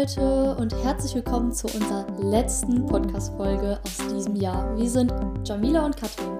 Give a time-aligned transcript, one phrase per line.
[0.00, 4.74] Leute und herzlich willkommen zu unserer letzten Podcast-Folge aus diesem Jahr.
[4.78, 5.12] Wir sind
[5.44, 6.38] Jamila und Katrin.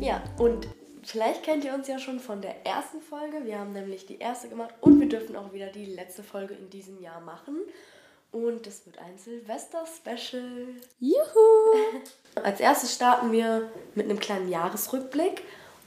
[0.00, 0.66] Ja, und
[1.02, 3.44] vielleicht kennt ihr uns ja schon von der ersten Folge.
[3.44, 6.70] Wir haben nämlich die erste gemacht und wir dürfen auch wieder die letzte Folge in
[6.70, 7.56] diesem Jahr machen.
[8.30, 10.68] Und das wird ein Silvester-Special.
[10.98, 11.92] Juhu!
[12.42, 15.42] Als erstes starten wir mit einem kleinen Jahresrückblick.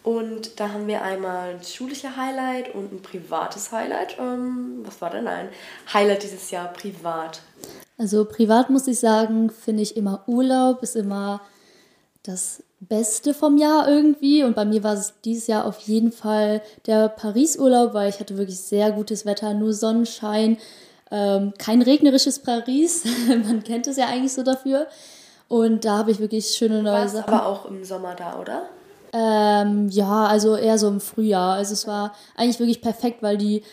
[0.05, 4.17] Und da haben wir einmal ein schulische Highlight und ein privates Highlight.
[4.20, 5.49] Ähm, was war denn ein
[5.91, 7.41] Highlight dieses Jahr privat?
[7.97, 11.41] Also privat muss ich sagen, finde ich immer Urlaub ist immer
[12.21, 14.44] das Beste vom Jahr irgendwie.
[14.44, 18.38] Und bei mir war es dieses Jahr auf jeden Fall der Paris-Urlaub, weil ich hatte
[18.38, 20.58] wirklich sehr gutes Wetter, nur Sonnenschein,
[21.09, 23.05] ähm, kein regnerisches Paris.
[23.27, 24.85] Man kennt es ja eigentlich so dafür.
[25.47, 27.33] Und da habe ich wirklich schöne neue Sachen.
[27.33, 28.69] aber auch im Sommer da, oder?
[29.17, 31.53] Ähm, ja, also eher so im Frühjahr.
[31.53, 33.63] Also es war eigentlich wirklich perfekt, weil die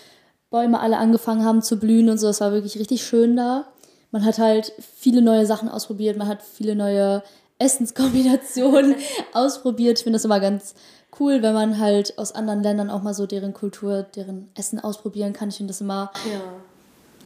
[0.51, 2.29] Bäume alle angefangen haben zu blühen und so.
[2.29, 3.67] Es war wirklich richtig schön da.
[4.13, 7.25] Man hat halt viele neue Sachen ausprobiert, man hat viele neue
[7.59, 8.95] Essenskombinationen
[9.33, 9.99] ausprobiert.
[9.99, 10.75] Ich finde das immer ganz
[11.19, 15.33] cool, wenn man halt aus anderen Ländern auch mal so deren Kultur, deren Essen ausprobieren
[15.33, 15.49] kann.
[15.49, 16.41] Ich finde das immer, ja.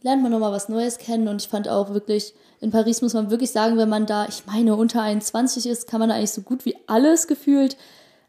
[0.01, 3.29] lernt man nochmal was Neues kennen und ich fand auch wirklich, in Paris muss man
[3.29, 6.65] wirklich sagen, wenn man da, ich meine, unter 21 ist, kann man eigentlich so gut
[6.65, 7.77] wie alles gefühlt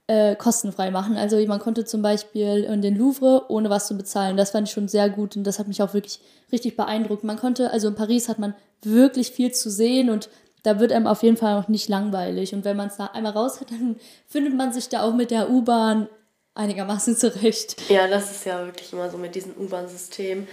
[0.09, 1.17] äh, kostenfrei machen.
[1.17, 4.37] Also man konnte zum Beispiel in den Louvre ohne was zu bezahlen.
[4.37, 6.19] Das fand ich schon sehr gut und das hat mich auch wirklich
[6.51, 7.25] richtig beeindruckt.
[7.25, 10.31] Man konnte, also in Paris hat man wirklich viel zu sehen und
[10.63, 12.55] da wird einem auf jeden Fall auch nicht langweilig.
[12.55, 15.31] Und wenn man es da einmal raus hat, dann findet man sich da auch mit
[15.31, 16.09] der U-Bahn
[16.55, 17.77] einigermaßen zurecht.
[17.91, 20.49] Ja, das ist ja wirklich immer so mit diesem U-Bahn-System.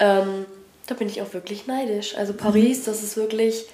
[0.00, 0.46] Ähm,
[0.86, 2.16] da bin ich auch wirklich neidisch.
[2.16, 3.66] Also Paris, das ist wirklich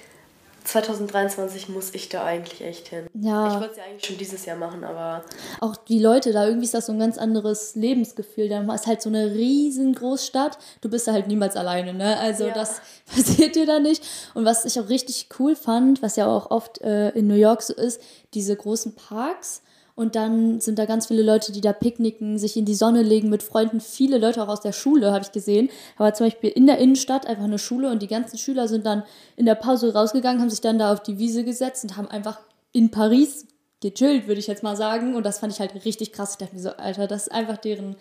[0.63, 3.07] 2023 muss ich da eigentlich echt hin.
[3.13, 3.47] Ja.
[3.47, 5.23] Ich wollte es ja eigentlich schon dieses Jahr machen, aber.
[5.59, 8.49] Auch die Leute da, irgendwie ist das so ein ganz anderes Lebensgefühl.
[8.49, 10.57] Da ist halt so eine riesengroße Stadt.
[10.81, 12.17] Du bist da halt niemals alleine, ne?
[12.17, 12.53] Also ja.
[12.53, 12.81] das
[13.13, 14.03] passiert dir da nicht.
[14.33, 17.61] Und was ich auch richtig cool fand, was ja auch oft äh, in New York
[17.61, 18.01] so ist,
[18.33, 19.61] diese großen Parks
[20.01, 23.29] und dann sind da ganz viele Leute, die da picknicken, sich in die Sonne legen
[23.29, 23.79] mit Freunden.
[23.79, 25.69] Viele Leute auch aus der Schule, habe ich gesehen.
[25.97, 29.03] Aber zum Beispiel in der Innenstadt einfach eine Schule und die ganzen Schüler sind dann
[29.35, 32.39] in der Pause rausgegangen, haben sich dann da auf die Wiese gesetzt und haben einfach
[32.73, 33.45] in Paris
[33.81, 35.15] gechillt, würde ich jetzt mal sagen.
[35.15, 36.31] Und das fand ich halt richtig krass.
[36.31, 37.95] Ich dachte mir so, Alter, das ist einfach deren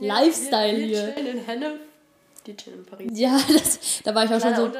[0.00, 1.14] ja, Lifestyle wir, wir hier.
[1.14, 1.80] Chillen in Hennef,
[2.46, 3.10] die chillen in Paris.
[3.14, 4.70] Ja, das, da war ich auch schon so,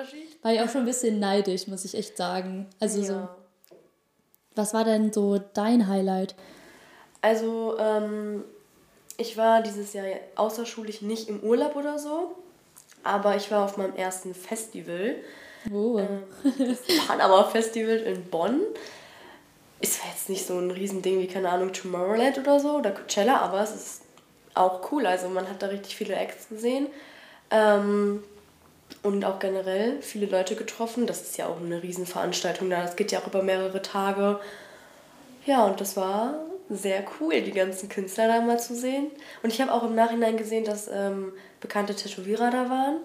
[0.42, 2.66] war ich auch schon ein bisschen neidisch, muss ich echt sagen.
[2.78, 3.06] Also ja.
[3.06, 3.28] so.
[4.54, 6.34] Was war denn so dein Highlight?
[7.20, 8.44] Also, ähm,
[9.16, 10.06] ich war dieses Jahr
[10.36, 12.36] außerschulisch nicht im Urlaub oder so,
[13.02, 15.16] aber ich war auf meinem ersten Festival.
[15.64, 15.98] Wo?
[15.98, 16.22] Ähm,
[16.58, 18.60] das Panama Festival in Bonn.
[19.80, 23.62] Ist jetzt nicht so ein Riesending wie, keine Ahnung, Tomorrowland oder so oder Coachella, aber
[23.62, 24.02] es ist
[24.54, 25.06] auch cool.
[25.06, 26.88] Also man hat da richtig viele Acts gesehen.
[27.50, 28.22] Ähm,
[29.02, 31.06] und auch generell viele Leute getroffen.
[31.06, 32.82] Das ist ja auch eine Riesenveranstaltung da.
[32.82, 34.40] Das geht ja auch über mehrere Tage.
[35.46, 36.34] Ja, und das war
[36.70, 39.06] sehr cool, die ganzen Künstler da mal zu sehen.
[39.42, 42.96] Und ich habe auch im Nachhinein gesehen, dass ähm, bekannte Tätowierer da waren.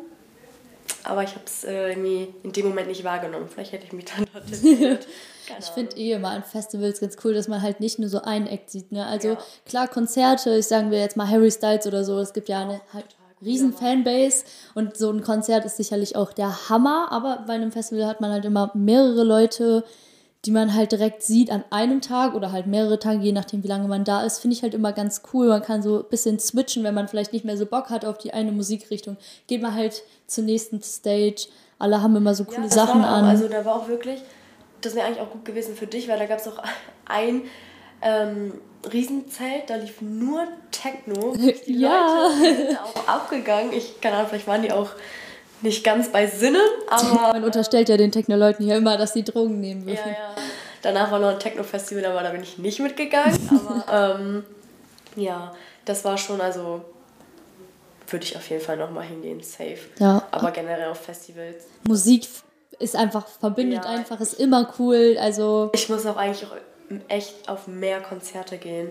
[1.06, 3.48] Aber ich habe es äh, irgendwie in dem Moment nicht wahrgenommen.
[3.48, 5.08] Vielleicht hätte ich mich dann dort tätowiert.
[5.60, 8.48] ich finde eh immer an Festivals ganz cool, dass man halt nicht nur so einen
[8.48, 8.92] Act sieht.
[8.92, 9.06] Ne?
[9.06, 9.38] Also ja.
[9.66, 12.82] klar, Konzerte, ich sagen wir jetzt mal Harry Styles oder so, es gibt ja eine
[12.94, 13.06] halt
[13.44, 18.08] riesen Fanbase und so ein Konzert ist sicherlich auch der Hammer, aber bei einem Festival
[18.08, 19.84] hat man halt immer mehrere Leute,
[20.46, 23.68] die man halt direkt sieht an einem Tag oder halt mehrere Tage, je nachdem, wie
[23.70, 25.48] lange man da ist, finde ich halt immer ganz cool.
[25.48, 28.18] Man kann so ein bisschen switchen, wenn man vielleicht nicht mehr so Bock hat auf
[28.18, 29.16] die eine Musikrichtung.
[29.48, 31.48] Geht man halt zur nächsten Stage.
[31.80, 33.24] Alle haben immer so coole ja, Sachen an.
[33.26, 34.22] Also da war auch wirklich,
[34.82, 36.62] das wäre eigentlich auch gut gewesen für dich, weil da gab es auch
[37.06, 37.44] ein
[38.02, 38.54] ähm,
[38.92, 41.36] Riesenzelt, da lief nur Techno.
[41.68, 42.28] Die ja.
[42.28, 43.72] Leute sind auch abgegangen.
[43.72, 44.90] Ich, keine Ahnung, vielleicht waren die auch
[45.64, 47.14] nicht ganz bei Sinnen, aber.
[47.34, 50.00] Man unterstellt ja den Techno-Leuten hier immer, dass sie Drogen nehmen würden.
[50.06, 50.36] Ja, ja.
[50.82, 53.38] Danach war noch ein Techno-Festival, aber da bin ich nicht mitgegangen.
[53.88, 54.46] aber ähm,
[55.16, 55.54] ja,
[55.86, 56.82] das war schon, also
[58.10, 59.80] würde ich auf jeden Fall nochmal hingehen, safe.
[60.00, 60.28] Ja.
[60.30, 61.66] Aber generell auf Festivals.
[61.88, 62.28] Musik
[62.80, 63.90] ist einfach, verbindet ja.
[63.90, 65.18] einfach, ist immer cool.
[65.20, 65.72] Also.
[65.74, 66.56] Ich muss auch eigentlich auch
[67.08, 68.90] echt auf mehr Konzerte gehen.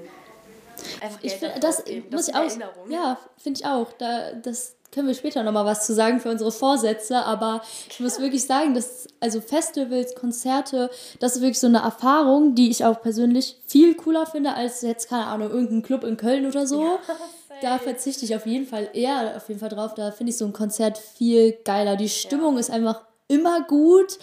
[1.00, 2.88] Einfach ich find, das, das muss ich auch.
[2.88, 3.92] Ja, finde ich auch.
[3.98, 8.20] Da, das können wir später nochmal was zu sagen für unsere Vorsätze, aber ich muss
[8.20, 13.00] wirklich sagen, dass also Festivals, Konzerte, das ist wirklich so eine Erfahrung, die ich auch
[13.00, 16.82] persönlich viel cooler finde als jetzt, keine Ahnung, irgendein Club in Köln oder so.
[16.82, 16.98] Ja,
[17.62, 19.94] da verzichte ich auf jeden Fall eher auf jeden Fall drauf.
[19.94, 21.96] Da finde ich so ein Konzert viel geiler.
[21.96, 22.60] Die Stimmung ja.
[22.60, 24.18] ist einfach immer gut.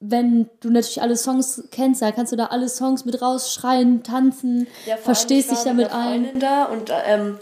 [0.00, 4.66] Wenn du natürlich alle Songs kennst, da kannst du da alle Songs mit rausschreien, tanzen,
[4.84, 6.38] ja, verstehst dich damit ein.
[6.38, 7.38] Da und ähm,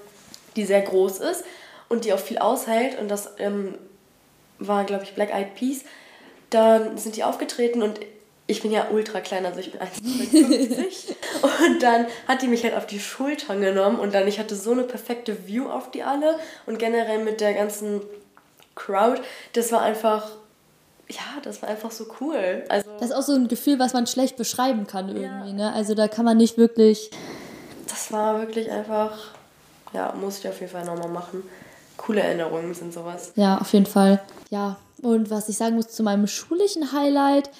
[0.54, 1.44] die sehr groß ist
[1.90, 3.74] und die auch viel aushält und das ähm,
[4.58, 5.80] war, glaube ich, Black Eyed Peas.
[6.48, 8.00] Dann sind die aufgetreten und
[8.46, 12.74] ich bin ja ultra klein, also ich bin 1,50 und dann hat die mich halt
[12.74, 16.38] auf die Schultern genommen und dann, ich hatte so eine perfekte View auf die alle
[16.66, 18.00] und generell mit der ganzen
[18.74, 19.20] Crowd,
[19.52, 20.30] das war einfach,
[21.08, 22.64] ja, das war einfach so cool.
[22.68, 25.54] Also, das ist auch so ein Gefühl, was man schlecht beschreiben kann irgendwie, ja.
[25.54, 25.72] ne?
[25.72, 27.10] Also da kann man nicht wirklich...
[27.88, 29.16] Das war wirklich einfach,
[29.92, 31.42] ja, muss ich auf jeden Fall nochmal machen.
[32.00, 33.32] Coole Erinnerungen sind sowas.
[33.36, 34.20] Ja, auf jeden Fall.
[34.48, 37.50] Ja, und was ich sagen muss zu meinem schulischen Highlight,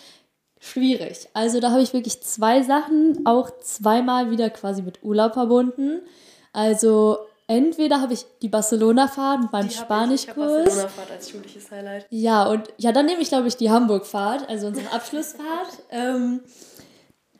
[0.59, 1.29] schwierig.
[1.35, 6.01] Also da habe ich wirklich zwei Sachen, auch zweimal wieder quasi mit Urlaub verbunden.
[6.55, 10.65] Also entweder habe ich die Barcelona-Fahrt beim Spanischkurs.
[10.65, 12.07] Barcelona-Fahrt als schulisches Highlight.
[12.09, 15.83] Ja, und ja, dann nehme ich, glaube ich, die Hamburg-Fahrt, also unsere Abschlussfahrt.
[15.91, 16.41] ähm,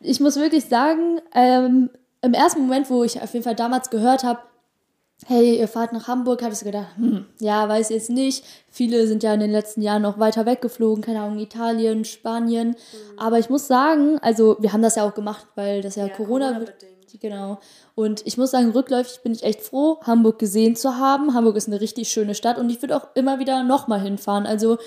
[0.01, 1.89] ich muss wirklich sagen, ähm,
[2.21, 4.39] im ersten Moment, wo ich auf jeden Fall damals gehört habe,
[5.27, 8.43] hey, ihr fahrt nach Hamburg, habe ich so gedacht, hm, ja, weiß jetzt nicht.
[8.69, 12.69] Viele sind ja in den letzten Jahren noch weiter weggeflogen, keine Ahnung, Italien, Spanien.
[12.69, 13.19] Mhm.
[13.19, 16.13] Aber ich muss sagen, also wir haben das ja auch gemacht, weil das ja, ja
[16.13, 16.71] Corona, Corona
[17.19, 17.59] Genau.
[17.95, 21.33] Und ich muss sagen, rückläufig bin ich echt froh, Hamburg gesehen zu haben.
[21.33, 24.45] Hamburg ist eine richtig schöne Stadt und ich würde auch immer wieder nochmal hinfahren.
[24.45, 24.77] Also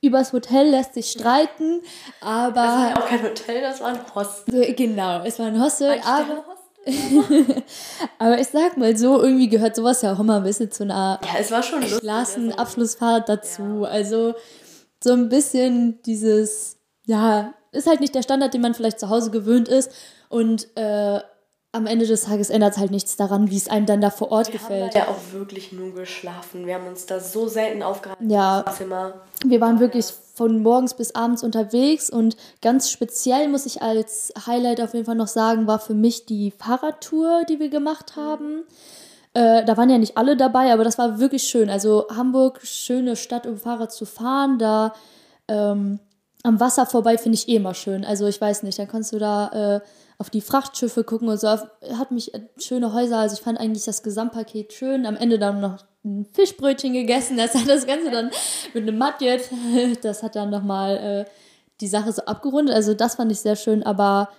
[0.00, 1.80] übers Hotel lässt sich streiten,
[2.20, 2.54] aber.
[2.54, 4.74] Das war ja auch kein Hotel, das war ein Hostel.
[4.74, 6.44] Genau, es war ein Hostel, ein aber.
[8.18, 11.20] Aber ich sag mal so, irgendwie gehört sowas ja auch immer ein bisschen zu einer
[11.22, 13.82] ja, es war schon klassen Abschlussfahrt dazu.
[13.82, 13.88] Ja.
[13.88, 14.34] Also
[15.02, 19.30] so ein bisschen dieses, ja, ist halt nicht der Standard, den man vielleicht zu Hause
[19.30, 19.92] gewöhnt ist.
[20.28, 21.20] Und äh,
[21.72, 24.32] am Ende des Tages ändert es halt nichts daran, wie es einem dann da vor
[24.32, 24.94] Ort wir gefällt.
[24.94, 26.66] Wir haben ja auch wirklich nur geschlafen.
[26.66, 28.28] Wir haben uns da so selten aufgehalten.
[28.28, 28.64] Ja.
[28.76, 29.14] Zimmer.
[29.44, 30.06] Wir waren wirklich
[30.40, 35.14] von morgens bis abends unterwegs und ganz speziell muss ich als Highlight auf jeden Fall
[35.14, 38.62] noch sagen, war für mich die Fahrradtour, die wir gemacht haben.
[39.34, 41.68] Äh, da waren ja nicht alle dabei, aber das war wirklich schön.
[41.68, 44.58] Also Hamburg, schöne Stadt, um Fahrrad zu fahren.
[44.58, 44.94] Da
[45.46, 46.00] ähm,
[46.42, 48.02] am Wasser vorbei finde ich eh immer schön.
[48.06, 49.80] Also ich weiß nicht, dann kannst du da äh,
[50.16, 51.48] auf die Frachtschiffe gucken und so.
[51.48, 55.04] Hat mich schöne Häuser, also ich fand eigentlich das Gesamtpaket schön.
[55.04, 57.36] Am Ende dann noch ein Fischbrötchen gegessen.
[57.36, 58.30] Das hat das Ganze dann
[58.74, 59.50] mit einem Matjet,
[60.02, 61.30] das hat dann nochmal äh,
[61.80, 62.74] die Sache so abgerundet.
[62.74, 64.30] Also das fand ich sehr schön, aber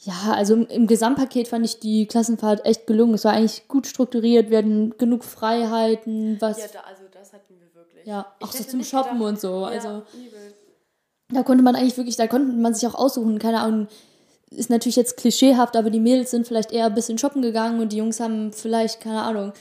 [0.00, 3.14] ja, also im, im, Gesamtpaket fand ich die Klassenfahrt echt gelungen.
[3.14, 6.58] Es war eigentlich gut strukturiert, wir hatten genug Freiheiten, was.
[6.58, 8.06] Ja, da, also das hatten wir wirklich.
[8.06, 9.60] Ja, auch so zum Shoppen gedacht, und so.
[9.62, 10.54] Ja, also übel.
[11.30, 13.88] da konnte man eigentlich wirklich, da konnte man sich auch aussuchen, keine Ahnung,
[14.50, 17.92] ist natürlich jetzt klischeehaft, aber die Mädels sind vielleicht eher ein bisschen shoppen gegangen und
[17.92, 19.52] die Jungs haben vielleicht, keine Ahnung.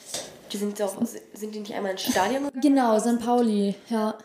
[0.52, 0.96] Die sind doch,
[1.34, 2.62] sind die nicht einmal ins Stadion gegangen?
[2.62, 3.20] Genau, St.
[3.20, 4.16] Pauli, ja.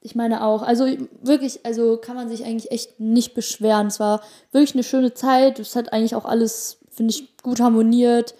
[0.00, 0.62] Ich meine auch.
[0.62, 0.86] Also
[1.22, 3.86] wirklich, also kann man sich eigentlich echt nicht beschweren.
[3.86, 4.20] Es war
[4.50, 5.60] wirklich eine schöne Zeit.
[5.60, 8.34] Es hat eigentlich auch alles, finde ich, gut harmoniert.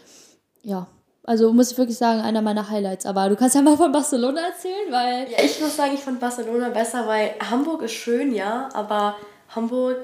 [0.63, 0.89] Ja,
[1.25, 3.07] also muss ich wirklich sagen, einer meiner Highlights.
[3.07, 5.31] Aber du kannst ja mal von Barcelona erzählen, weil.
[5.31, 9.17] Ja, ich muss sagen, ich fand Barcelona besser, weil Hamburg ist schön, ja, aber
[9.49, 9.99] Hamburg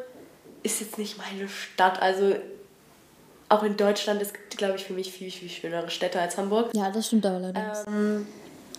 [0.63, 2.01] ist jetzt nicht meine Stadt.
[2.01, 2.37] Also
[3.49, 6.71] auch in Deutschland ist, glaube ich, für mich viel, viel schönere Städte als Hamburg.
[6.75, 7.85] Ja, das stimmt allerdings.
[7.87, 8.27] Ähm,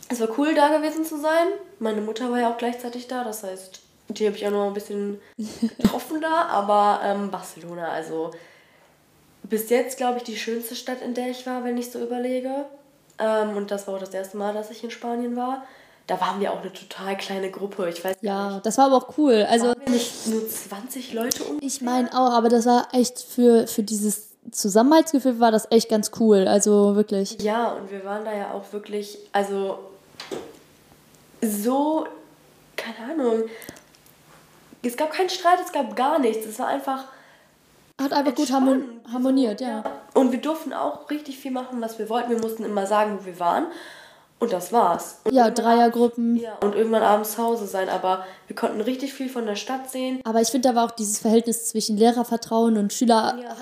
[0.09, 1.47] es war cool, da gewesen zu sein.
[1.79, 3.79] Meine Mutter war ja auch gleichzeitig da, das heißt,
[4.09, 5.19] die habe ich auch noch ein bisschen
[5.77, 6.45] getroffen da.
[6.47, 8.31] Aber ähm, Barcelona, also
[9.43, 12.65] bis jetzt, glaube ich, die schönste Stadt, in der ich war, wenn ich so überlege.
[13.17, 15.63] Ähm, und das war auch das erste Mal, dass ich in Spanien war
[16.07, 17.87] da waren wir auch eine total kleine Gruppe.
[17.87, 18.65] Ich weiß Ja, nicht.
[18.65, 19.45] das war aber auch cool.
[19.47, 21.59] Also waren wir nicht nur 20 Leute um.
[21.61, 26.11] Ich meine auch, aber das war echt für, für dieses Zusammenhaltsgefühl war das echt ganz
[26.19, 26.47] cool.
[26.47, 27.41] Also wirklich.
[27.41, 29.79] Ja, und wir waren da ja auch wirklich, also
[31.41, 32.07] so,
[32.75, 33.43] keine Ahnung.
[34.81, 36.45] Es gab keinen Streit, es gab gar nichts.
[36.45, 37.05] Es war einfach.
[38.01, 39.67] Hat einfach gut harmoniert, ja.
[39.67, 39.83] ja.
[40.13, 42.29] Und wir durften auch richtig viel machen, was wir wollten.
[42.29, 43.65] Wir mussten immer sagen, wo wir waren.
[44.39, 45.19] Und das war's.
[45.25, 46.37] Und ja, Dreiergruppen.
[46.37, 47.89] Ja, und irgendwann abends zu Hause sein.
[47.89, 50.21] Aber wir konnten richtig viel von der Stadt sehen.
[50.23, 53.55] Aber ich finde, da war auch dieses Verhältnis zwischen Lehrervertrauen und Schüler ja,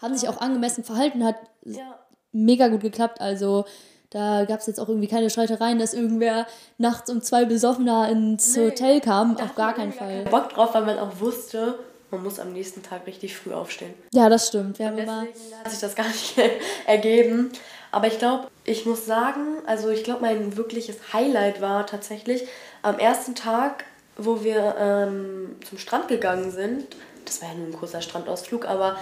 [0.00, 1.98] haben sich auch angemessen verhalten, hat ja.
[2.32, 3.20] mega gut geklappt.
[3.20, 3.64] Also
[4.10, 6.46] da gab es jetzt auch irgendwie keine Streitereien, dass irgendwer
[6.78, 9.36] nachts um zwei besoffener ins nee, Hotel kam.
[9.36, 10.24] Auf gar keinen Fall.
[10.24, 11.78] Bock drauf, weil man auch wusste,
[12.10, 13.92] man muss am nächsten Tag richtig früh aufstehen.
[14.14, 14.78] Ja, das stimmt.
[14.78, 16.36] Wir haben deswegen hat sich das gar nicht
[16.86, 17.50] ergeben.
[17.90, 22.46] Aber ich glaube, ich muss sagen, also ich glaube, mein wirkliches Highlight war tatsächlich
[22.82, 23.84] am ersten Tag,
[24.16, 26.86] wo wir ähm, zum Strand gegangen sind.
[27.24, 28.96] Das war ja nur ein kurzer Strandausflug, aber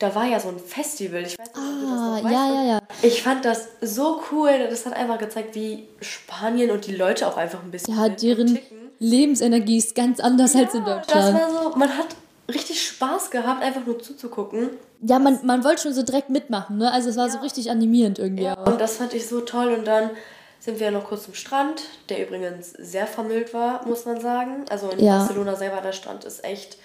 [0.00, 1.22] da war ja so ein Festival.
[1.22, 2.34] Ich weiß nicht, ob du das noch ah, weißt.
[2.34, 2.80] Ja, ja, ja.
[3.02, 4.50] Ich fand das so cool.
[4.68, 7.96] Das hat einfach gezeigt, wie Spanien und die Leute auch einfach ein bisschen.
[7.96, 8.58] Ja, deren
[8.98, 11.10] Lebensenergie ist ganz anders ja, als in Deutschland.
[11.10, 12.08] Das war so, man hat
[12.48, 14.70] richtig Spaß gehabt, einfach nur zuzugucken.
[15.02, 16.90] Ja, man, man wollte schon so direkt mitmachen, ne?
[16.90, 17.32] Also es war ja.
[17.32, 18.44] so richtig animierend irgendwie.
[18.44, 18.66] Ja, auch.
[18.66, 19.74] und das fand ich so toll.
[19.74, 20.10] Und dann
[20.60, 24.64] sind wir noch kurz zum Strand, der übrigens sehr vermüllt war, muss man sagen.
[24.70, 25.18] Also in ja.
[25.18, 26.78] Barcelona selber, der Strand ist echt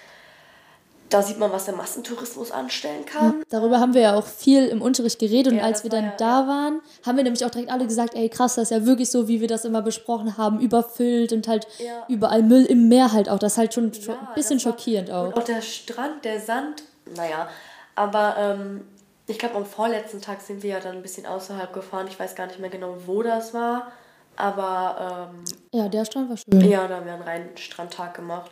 [1.16, 3.40] da sieht man, was der Massentourismus anstellen kann.
[3.40, 6.14] Ja, darüber haben wir ja auch viel im Unterricht geredet und als wir dann ja,
[6.18, 9.10] da waren, haben wir nämlich auch direkt alle gesagt, ey krass, das ist ja wirklich
[9.10, 11.68] so, wie wir das immer besprochen haben, überfüllt und halt
[12.10, 13.40] überall Müll im Meer halt auch.
[13.40, 15.28] Das ist halt schon, schon ein bisschen schockierend auch.
[15.28, 16.84] Und auch der Strand, der Sand,
[17.16, 17.48] naja,
[17.96, 18.82] aber ähm,
[19.26, 22.08] ich glaube am vorletzten Tag sind wir ja dann ein bisschen außerhalb gefahren.
[22.10, 23.94] Ich weiß gar nicht mehr genau, wo das war,
[24.36, 26.70] aber ähm, ja, der Strand war schön.
[26.70, 28.52] Ja, da haben wir einen reinen Strandtag gemacht.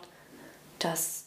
[0.80, 1.26] Das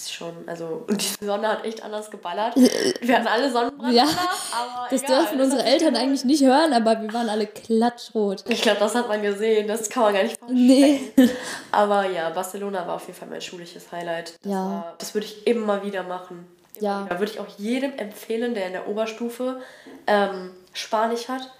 [0.00, 2.56] ist schon, also, die Sonne hat echt anders geballert.
[2.56, 3.94] Wir hatten alle Sonnenbrand.
[3.94, 7.46] Ja, aber das egal, dürfen das unsere Eltern eigentlich nicht hören, aber wir waren alle
[7.46, 8.44] klatschrot.
[8.48, 10.66] Ich glaube, das hat man gesehen, das kann man gar nicht vorstellen.
[10.66, 11.12] Nee.
[11.72, 14.34] Aber ja, Barcelona war auf jeden Fall mein schulisches Highlight.
[14.42, 14.64] Das, ja.
[14.64, 16.46] War, das würde ich immer wieder machen.
[16.74, 17.06] Immer ja.
[17.08, 19.60] Da würde ich auch jedem empfehlen, der in der Oberstufe
[20.06, 21.50] ähm, Spanisch hat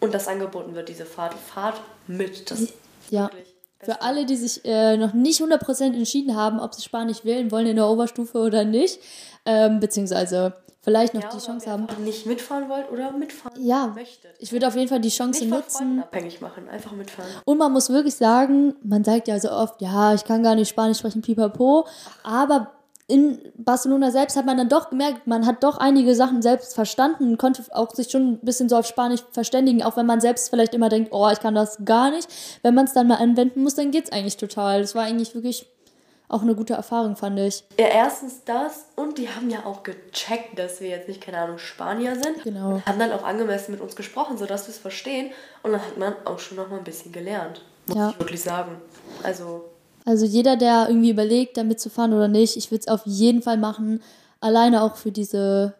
[0.00, 1.34] und das angeboten wird, diese Fahrt.
[1.34, 2.50] Fahrt mit.
[2.50, 2.68] Das
[3.10, 3.24] ja.
[3.24, 3.55] Wirklich
[3.86, 7.68] für alle, die sich äh, noch nicht 100% entschieden haben, ob sie Spanisch wählen wollen
[7.68, 8.98] in der Oberstufe oder nicht,
[9.44, 11.86] ähm, beziehungsweise vielleicht noch ja, die Chance haben.
[12.04, 14.34] nicht mitfahren wollt oder mitfahren ja, möchtet.
[14.40, 16.00] Ich würde auf jeden Fall die Chance nicht nutzen.
[16.00, 17.30] abhängig machen, einfach mitfahren.
[17.44, 20.68] Und man muss wirklich sagen, man sagt ja so oft, ja, ich kann gar nicht
[20.68, 21.86] Spanisch sprechen, pipapo,
[22.24, 22.72] aber
[23.08, 27.30] in Barcelona selbst hat man dann doch gemerkt, man hat doch einige Sachen selbst verstanden
[27.30, 30.50] und konnte auch sich schon ein bisschen so auf Spanisch verständigen, auch wenn man selbst
[30.50, 32.28] vielleicht immer denkt, oh, ich kann das gar nicht.
[32.62, 34.80] Wenn man es dann mal anwenden muss, dann geht's eigentlich total.
[34.80, 35.66] Das war eigentlich wirklich
[36.28, 37.62] auch eine gute Erfahrung, fand ich.
[37.78, 41.58] Ja, erstens das und die haben ja auch gecheckt, dass wir jetzt nicht, keine Ahnung,
[41.58, 42.42] Spanier sind.
[42.42, 42.74] Genau.
[42.74, 45.30] Und haben dann auch angemessen mit uns gesprochen, sodass wir es verstehen.
[45.62, 48.10] Und dann hat man auch schon noch mal ein bisschen gelernt, muss ja.
[48.10, 48.80] ich wirklich sagen.
[49.22, 49.66] Also
[50.06, 53.42] also jeder, der irgendwie überlegt, damit zu fahren oder nicht, ich würde es auf jeden
[53.42, 54.00] Fall machen.
[54.40, 55.74] Alleine auch für diese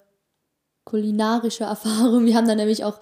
[0.84, 2.26] kulinarische Erfahrung.
[2.26, 2.98] Wir haben dann nämlich auch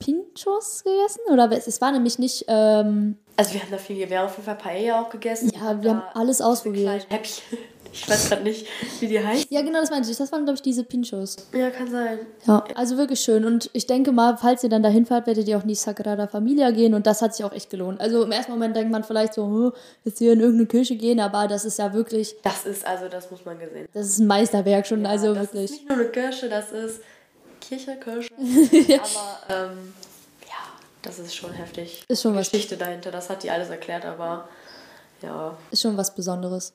[0.00, 1.20] Pinchos gegessen.
[1.30, 2.44] Oder es war nämlich nicht.
[2.48, 5.52] Ähm, also wir haben da viel, wir haben auf jeden Fall Paella auch gegessen.
[5.54, 7.06] Ja, wir haben alles ausprobiert.
[7.08, 7.58] Häppchen.
[7.94, 8.66] Ich weiß gerade nicht,
[8.98, 9.46] wie die heißt.
[9.50, 10.16] Ja, genau, das meinte ich.
[10.16, 11.36] Das waren, glaube ich, diese Pinchos.
[11.52, 12.18] Ja, kann sein.
[12.44, 13.44] Ja, also wirklich schön.
[13.44, 16.26] Und ich denke mal, falls ihr dann dahin fahrt, werdet ihr auch in die Sagrada
[16.26, 16.94] Familia gehen.
[16.94, 18.00] Und das hat sich auch echt gelohnt.
[18.00, 19.72] Also im ersten Moment denkt man vielleicht so,
[20.04, 22.34] jetzt hier in irgendeine Kirche gehen, aber das ist ja wirklich.
[22.42, 23.86] Das ist, also das muss man gesehen.
[23.94, 25.70] Das ist ein Meisterwerk schon, ja, also das wirklich.
[25.70, 27.00] Das ist nicht nur eine Kirche, das ist
[27.60, 28.28] Kirche, Kirche.
[28.38, 29.94] aber ähm,
[30.42, 30.64] ja,
[31.02, 32.04] das ist schon heftig.
[32.08, 32.50] Ist schon die was.
[32.50, 34.48] Geschichte dahinter, das hat die alles erklärt, aber
[35.22, 35.56] ja.
[35.70, 36.74] Ist schon was Besonderes.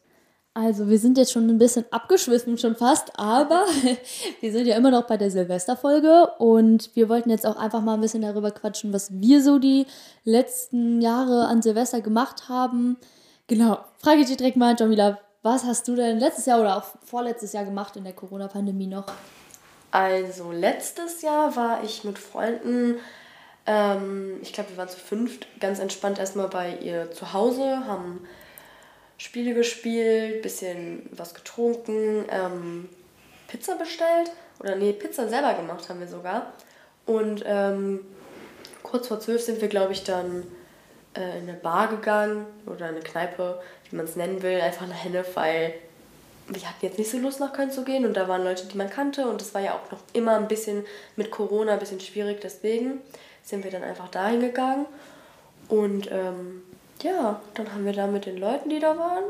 [0.61, 3.63] Also, wir sind jetzt schon ein bisschen abgeschwiffen, schon fast, aber
[4.41, 7.93] wir sind ja immer noch bei der Silvesterfolge und wir wollten jetzt auch einfach mal
[7.93, 9.85] ein bisschen darüber quatschen, was wir so die
[10.25, 12.97] letzten Jahre an Silvester gemacht haben.
[13.47, 16.83] Genau, frage ich dich direkt mal, Jamila, was hast du denn letztes Jahr oder auch
[17.05, 19.05] vorletztes Jahr gemacht in der Corona-Pandemie noch?
[19.91, 22.97] Also, letztes Jahr war ich mit Freunden,
[23.65, 28.27] ähm, ich glaube, wir waren zu fünft, ganz entspannt erstmal bei ihr zu Hause, haben
[29.19, 32.89] Spiele gespielt, bisschen was getrunken, ähm,
[33.47, 34.31] Pizza bestellt.
[34.59, 36.53] Oder nee, Pizza selber gemacht haben wir sogar.
[37.05, 37.99] Und ähm,
[38.81, 40.47] kurz vor zwölf sind wir, glaube ich, dann
[41.15, 44.93] äh, in eine Bar gegangen oder eine Kneipe, wie man es nennen will, einfach eine
[44.93, 45.73] Henne, weil
[46.47, 48.77] wir hatten jetzt nicht so Lust nach Köln zu gehen und da waren Leute, die
[48.77, 50.85] man kannte und es war ja auch noch immer ein bisschen
[51.15, 53.01] mit Corona ein bisschen schwierig, deswegen
[53.43, 54.87] sind wir dann einfach dahin gegangen
[55.67, 56.63] und ähm,
[57.01, 59.23] ja, dann haben wir da mit den Leuten, die da waren,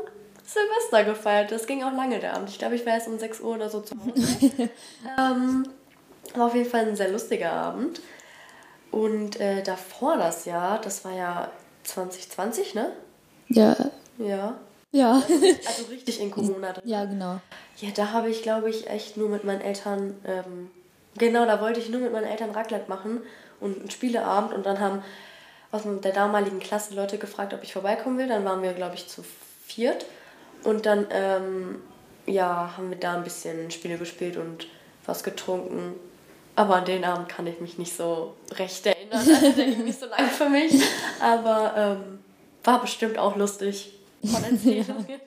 [0.44, 1.52] Silvester gefeiert.
[1.52, 2.50] Das ging auch lange der Abend.
[2.50, 4.68] Ich glaube, ich war erst um 6 Uhr oder so zu Hause.
[5.18, 5.68] ähm,
[6.34, 8.00] war auf jeden Fall ein sehr lustiger Abend.
[8.90, 11.50] Und äh, davor das Jahr, das war ja
[11.84, 12.92] 2020, ne?
[13.48, 13.76] Ja.
[14.18, 14.56] Ja.
[14.92, 15.22] Ja.
[15.66, 16.88] Also richtig in Corona drin.
[16.88, 17.40] Ja, genau.
[17.76, 20.70] Ja, da habe ich, glaube ich, echt nur mit meinen Eltern, ähm,
[21.16, 23.22] genau, da wollte ich nur mit meinen Eltern Raclette machen
[23.60, 25.02] und einen Spieleabend und dann haben
[25.72, 28.28] aus der damaligen Klasse Leute gefragt, ob ich vorbeikommen will.
[28.28, 29.22] Dann waren wir, glaube ich, zu
[29.66, 30.04] viert.
[30.64, 31.82] Und dann, ähm,
[32.26, 34.66] ja, haben wir da ein bisschen Spiele gespielt und
[35.06, 35.94] was getrunken.
[36.56, 39.18] Aber an den Abend kann ich mich nicht so recht erinnern.
[39.18, 40.82] Also der ging nicht so lange für mich.
[41.20, 42.18] Aber ähm,
[42.64, 43.92] war bestimmt auch lustig
[44.24, 45.20] von Erzählungen.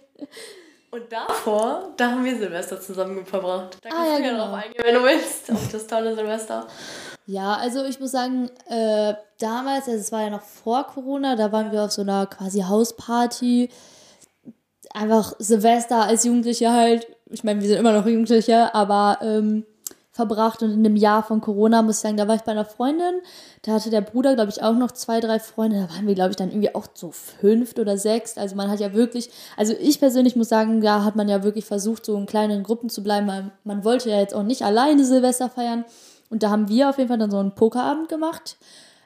[0.92, 3.80] Und davor, da haben wir Silvester zusammen verbracht.
[3.82, 4.46] Da kannst ah, ja, du ja genau.
[4.46, 5.52] drauf eingehen, wenn du willst.
[5.52, 6.68] Auf das tolle Silvester.
[7.26, 11.52] Ja, also ich muss sagen, äh, damals, also es war ja noch vor Corona, da
[11.52, 13.70] waren wir auf so einer quasi Hausparty.
[14.94, 17.08] Einfach Silvester als Jugendliche halt.
[17.30, 19.66] Ich meine, wir sind immer noch Jugendliche, aber ähm,
[20.14, 22.66] verbracht und in dem Jahr von Corona, muss ich sagen, da war ich bei einer
[22.66, 23.22] Freundin.
[23.64, 25.88] Da hatte der Bruder, glaube ich, auch noch zwei, drei Freunde.
[25.88, 28.38] Da waren wir, glaube ich, dann irgendwie auch so fünft oder sechst.
[28.38, 31.66] Also man hat ja wirklich, also ich persönlich muss sagen, da hat man ja wirklich
[31.66, 35.04] versucht, so in kleinen Gruppen zu bleiben, weil man wollte ja jetzt auch nicht alleine
[35.04, 35.84] Silvester feiern.
[36.34, 38.58] Und da haben wir auf jeden Fall dann so einen Pokerabend gemacht.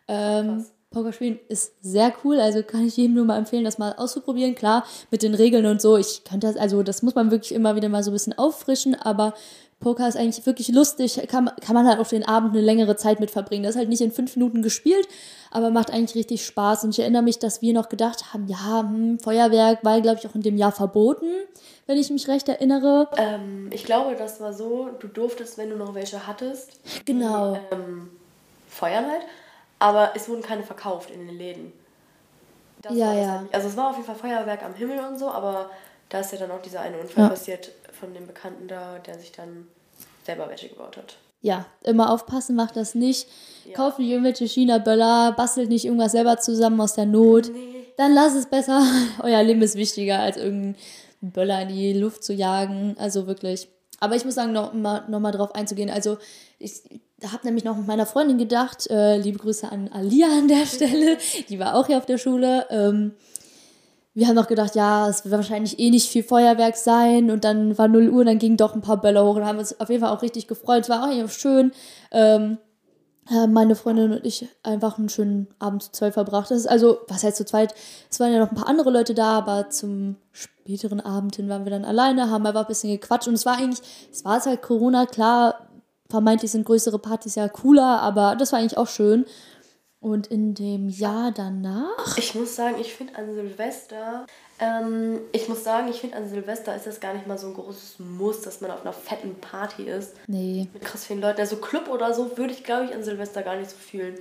[0.08, 3.94] Ähm, Poker spielen ist sehr cool, also kann ich jedem nur mal empfehlen, das mal
[3.98, 4.56] auszuprobieren.
[4.56, 7.76] Klar, mit den Regeln und so, ich könnte das, also das muss man wirklich immer
[7.76, 9.34] wieder mal so ein bisschen auffrischen, aber
[9.80, 13.20] Poker ist eigentlich wirklich lustig, kann, kann man halt auf den Abend eine längere Zeit
[13.20, 13.64] mit verbringen.
[13.64, 15.08] Das ist halt nicht in fünf Minuten gespielt,
[15.52, 16.84] aber macht eigentlich richtig Spaß.
[16.84, 20.28] Und ich erinnere mich, dass wir noch gedacht haben, ja, hm, Feuerwerk war, glaube ich,
[20.28, 21.28] auch in dem Jahr verboten,
[21.86, 23.08] wenn ich mich recht erinnere.
[23.18, 26.72] Ähm, ich glaube, das war so, du durftest, wenn du noch welche hattest,
[27.06, 27.60] genau.
[27.72, 28.10] Ähm,
[28.68, 29.22] feuern halt,
[29.78, 31.72] aber es wurden keine verkauft in den Läden.
[32.82, 33.46] Das ja, ja.
[33.52, 35.70] Also es war auf jeden Fall Feuerwerk am Himmel und so, aber
[36.10, 37.30] da ist ja dann auch dieser eine Unfall ja.
[37.30, 39.68] passiert von dem Bekannten da, der sich dann
[40.26, 41.18] selber welche gebaut hat.
[41.42, 43.28] Ja, immer aufpassen, macht das nicht.
[43.66, 43.74] Ja.
[43.74, 47.52] Kauft nicht irgendwelche China-Böller, bastelt nicht irgendwas selber zusammen aus der Not.
[47.54, 47.86] Nee.
[47.96, 48.84] Dann lasst es besser.
[49.24, 50.76] Euer Leben ist wichtiger, als irgendeinen
[51.22, 52.96] Böller in die Luft zu jagen.
[52.98, 53.70] Also wirklich.
[54.00, 55.90] Aber ich muss sagen, noch mal, noch mal drauf einzugehen.
[55.90, 56.18] Also,
[56.60, 56.84] ich
[57.24, 61.18] habe nämlich noch mit meiner Freundin gedacht, äh, liebe Grüße an Alia an der Stelle,
[61.50, 62.68] die war auch hier auf der Schule.
[62.70, 63.14] Ähm,
[64.18, 67.78] wir haben noch gedacht, ja, es wird wahrscheinlich eh nicht viel Feuerwerk sein und dann
[67.78, 69.92] war 0 Uhr und dann gingen doch ein paar Böller hoch und haben uns auf
[69.92, 70.82] jeden Fall auch richtig gefreut.
[70.82, 71.72] Es war auch schön.
[72.10, 72.58] Ähm,
[73.48, 76.50] meine Freundin und ich einfach einen schönen Abend zu zweit verbracht.
[76.50, 77.76] Das ist also, was heißt zu zweit?
[78.10, 81.66] Es waren ja noch ein paar andere Leute da, aber zum späteren Abend hin waren
[81.66, 83.82] wir dann alleine, haben einfach ein bisschen gequatscht und es war eigentlich,
[84.12, 85.68] es war halt Corona, klar,
[86.10, 89.26] vermeintlich sind größere Partys ja cooler, aber das war eigentlich auch schön.
[90.00, 92.18] Und in dem Jahr danach?
[92.18, 94.28] Ich muss sagen, ich finde an Silvester,
[94.60, 97.54] ähm, ich muss sagen, ich finde an Silvester ist das gar nicht mal so ein
[97.54, 100.16] großes Muss, dass man auf einer fetten Party ist.
[100.28, 100.68] Nee.
[100.74, 101.40] Mit krass vielen Leuten.
[101.40, 104.18] Also Club oder so würde ich, glaube ich, an Silvester gar nicht so fühlen.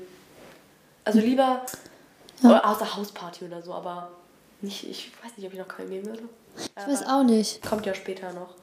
[1.04, 1.62] Also lieber,
[2.42, 2.50] ja.
[2.50, 4.10] oder außer Hausparty oder so, aber
[4.60, 6.22] nicht, ich weiß nicht, ob ich noch keinen gehen würde.
[6.58, 7.62] Ich aber weiß auch nicht.
[7.66, 8.54] Kommt ja später noch.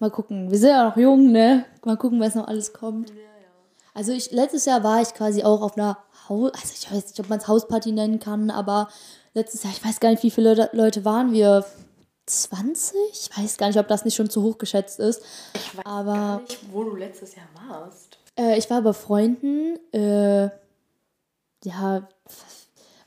[0.00, 0.50] Mal gucken.
[0.50, 1.64] Wir sind ja noch jung, ne?
[1.84, 3.10] Mal gucken, was noch alles kommt.
[3.10, 3.16] Ja.
[3.98, 7.18] Also ich, letztes Jahr war ich quasi auch auf einer Haus, also ich weiß nicht,
[7.18, 8.88] ob man es Hausparty nennen kann, aber
[9.34, 11.64] letztes Jahr, ich weiß gar nicht, wie viele Leute waren wir.
[12.26, 12.94] 20?
[13.12, 15.20] Ich weiß gar nicht, ob das nicht schon zu hoch geschätzt ist.
[15.54, 18.18] Ich weiß aber, gar nicht, wo du letztes Jahr warst.
[18.38, 19.80] Äh, ich war bei Freunden.
[19.92, 20.50] Äh,
[21.64, 22.06] ja,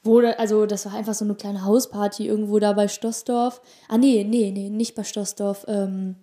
[0.03, 3.61] wo, also das war einfach so eine kleine Hausparty irgendwo da bei Stossdorf.
[3.87, 5.63] Ah, nee, nee, nee, nicht bei Stossdorf.
[5.69, 6.17] Ähm,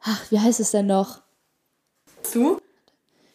[0.00, 1.20] ach, wie heißt es denn noch?
[2.22, 2.58] Zu?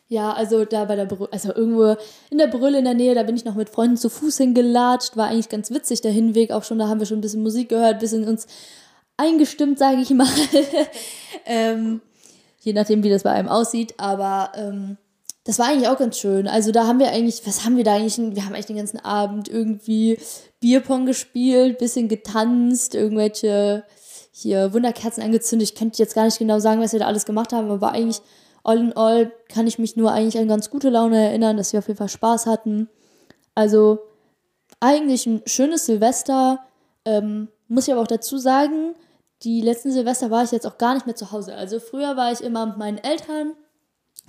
[0.08, 1.96] Ja, also da bei der Brülle, also irgendwo
[2.30, 5.18] in der Brülle in der Nähe, da bin ich noch mit Freunden zu Fuß hingelatscht.
[5.18, 6.78] War eigentlich ganz witzig, der Hinweg auch schon.
[6.78, 8.46] Da haben wir schon ein bisschen Musik gehört, ein bisschen uns
[9.18, 10.28] eingestimmt, sage ich mal.
[11.46, 12.02] ähm,
[12.60, 13.96] je nachdem, wie das bei einem aussieht.
[13.98, 14.98] Aber ähm,
[15.44, 16.48] das war eigentlich auch ganz schön.
[16.48, 18.18] Also da haben wir eigentlich, was haben wir da eigentlich?
[18.18, 20.20] Wir haben eigentlich den ganzen Abend irgendwie
[20.60, 23.84] Bierpong gespielt, bisschen getanzt, irgendwelche
[24.32, 25.70] hier Wunderkerzen angezündet.
[25.70, 27.94] Ich könnte jetzt gar nicht genau sagen, was wir da alles gemacht haben, aber war
[27.94, 28.22] eigentlich
[28.66, 31.80] all in all kann ich mich nur eigentlich an ganz gute Laune erinnern, dass wir
[31.80, 32.90] auf jeden Fall Spaß hatten.
[33.54, 34.00] Also
[34.80, 36.60] eigentlich ein schönes Silvester.
[37.06, 38.96] Ähm, muss ich aber auch dazu sagen,
[39.44, 41.56] die letzten Silvester war ich jetzt auch gar nicht mehr zu Hause.
[41.56, 43.54] Also früher war ich immer mit meinen Eltern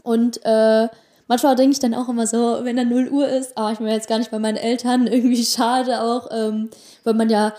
[0.03, 0.89] und äh,
[1.27, 3.89] manchmal denke ich dann auch immer so, wenn dann 0 Uhr ist, ah, ich bin
[3.89, 6.71] jetzt gar nicht bei meinen Eltern, irgendwie schade auch, ähm,
[7.05, 7.55] weil man ja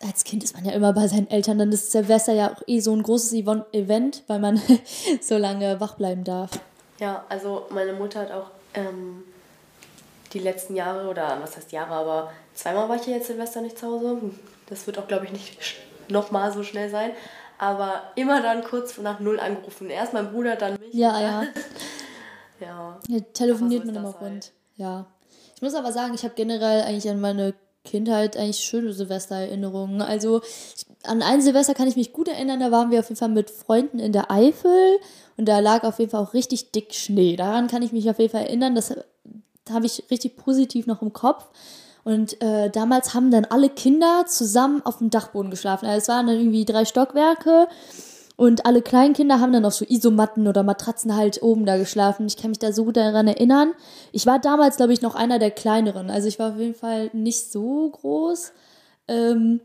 [0.00, 2.80] als Kind ist man ja immer bei seinen Eltern, dann ist Silvester ja auch eh
[2.80, 4.60] so ein großes Event, weil man
[5.20, 6.50] so lange wach bleiben darf.
[6.98, 9.24] Ja, also meine Mutter hat auch ähm,
[10.32, 13.78] die letzten Jahre, oder was heißt Jahre, aber zweimal war ich hier jetzt Silvester nicht
[13.78, 14.18] zu Hause.
[14.66, 15.58] Das wird auch, glaube ich, nicht
[16.08, 17.12] nochmal so schnell sein.
[17.58, 19.88] Aber immer dann kurz nach Null angerufen.
[19.88, 20.92] Erst mein Bruder, dann mich.
[20.92, 21.42] Ja, ja.
[22.60, 22.98] ja.
[23.08, 23.20] ja.
[23.32, 24.22] Telefoniert so man immer halt.
[24.22, 24.52] rund.
[24.76, 25.06] Ja.
[25.54, 27.54] Ich muss aber sagen, ich habe generell eigentlich an meine
[27.86, 30.02] Kindheit eigentlich schöne Silvestererinnerungen.
[30.02, 30.42] Also
[31.04, 33.50] an ein Silvester kann ich mich gut erinnern, da waren wir auf jeden Fall mit
[33.50, 34.98] Freunden in der Eifel
[35.38, 37.36] und da lag auf jeden Fall auch richtig dick Schnee.
[37.36, 38.94] Daran kann ich mich auf jeden Fall erinnern, das
[39.70, 41.46] habe ich richtig positiv noch im Kopf.
[42.04, 45.86] Und äh, damals haben dann alle Kinder zusammen auf dem Dachboden geschlafen.
[45.86, 47.66] Also es waren dann irgendwie drei Stockwerke
[48.36, 52.26] und alle kleinen Kinder haben dann auf so Isomatten oder Matratzen halt oben da geschlafen.
[52.26, 53.72] Ich kann mich da so gut daran erinnern.
[54.12, 56.10] Ich war damals, glaube ich, noch einer der kleineren.
[56.10, 58.52] Also ich war auf jeden Fall nicht so groß.
[59.08, 59.60] Ähm,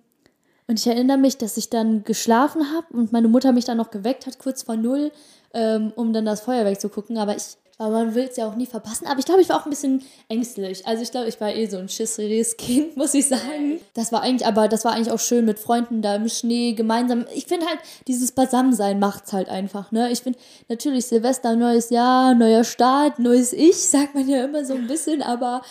[0.67, 3.91] und ich erinnere mich, dass ich dann geschlafen habe und meine Mutter mich dann noch
[3.91, 5.11] geweckt hat, kurz vor null,
[5.53, 7.17] ähm, um dann das Feuerwerk zu gucken.
[7.17, 9.07] Aber ich aber man will es ja auch nie verpassen.
[9.07, 10.85] Aber ich glaube, ich war auch ein bisschen ängstlich.
[10.85, 13.79] Also ich glaube, ich war eh so ein schisseriges Kind, muss ich sagen.
[13.95, 17.25] Das war eigentlich, aber das war eigentlich auch schön mit Freunden da im Schnee gemeinsam.
[17.33, 20.11] Ich finde halt, dieses Beisammensein macht es halt einfach, ne?
[20.11, 20.37] Ich finde
[20.69, 25.23] natürlich Silvester, neues Jahr, neuer Start, neues Ich, sagt man ja immer so ein bisschen,
[25.23, 25.63] aber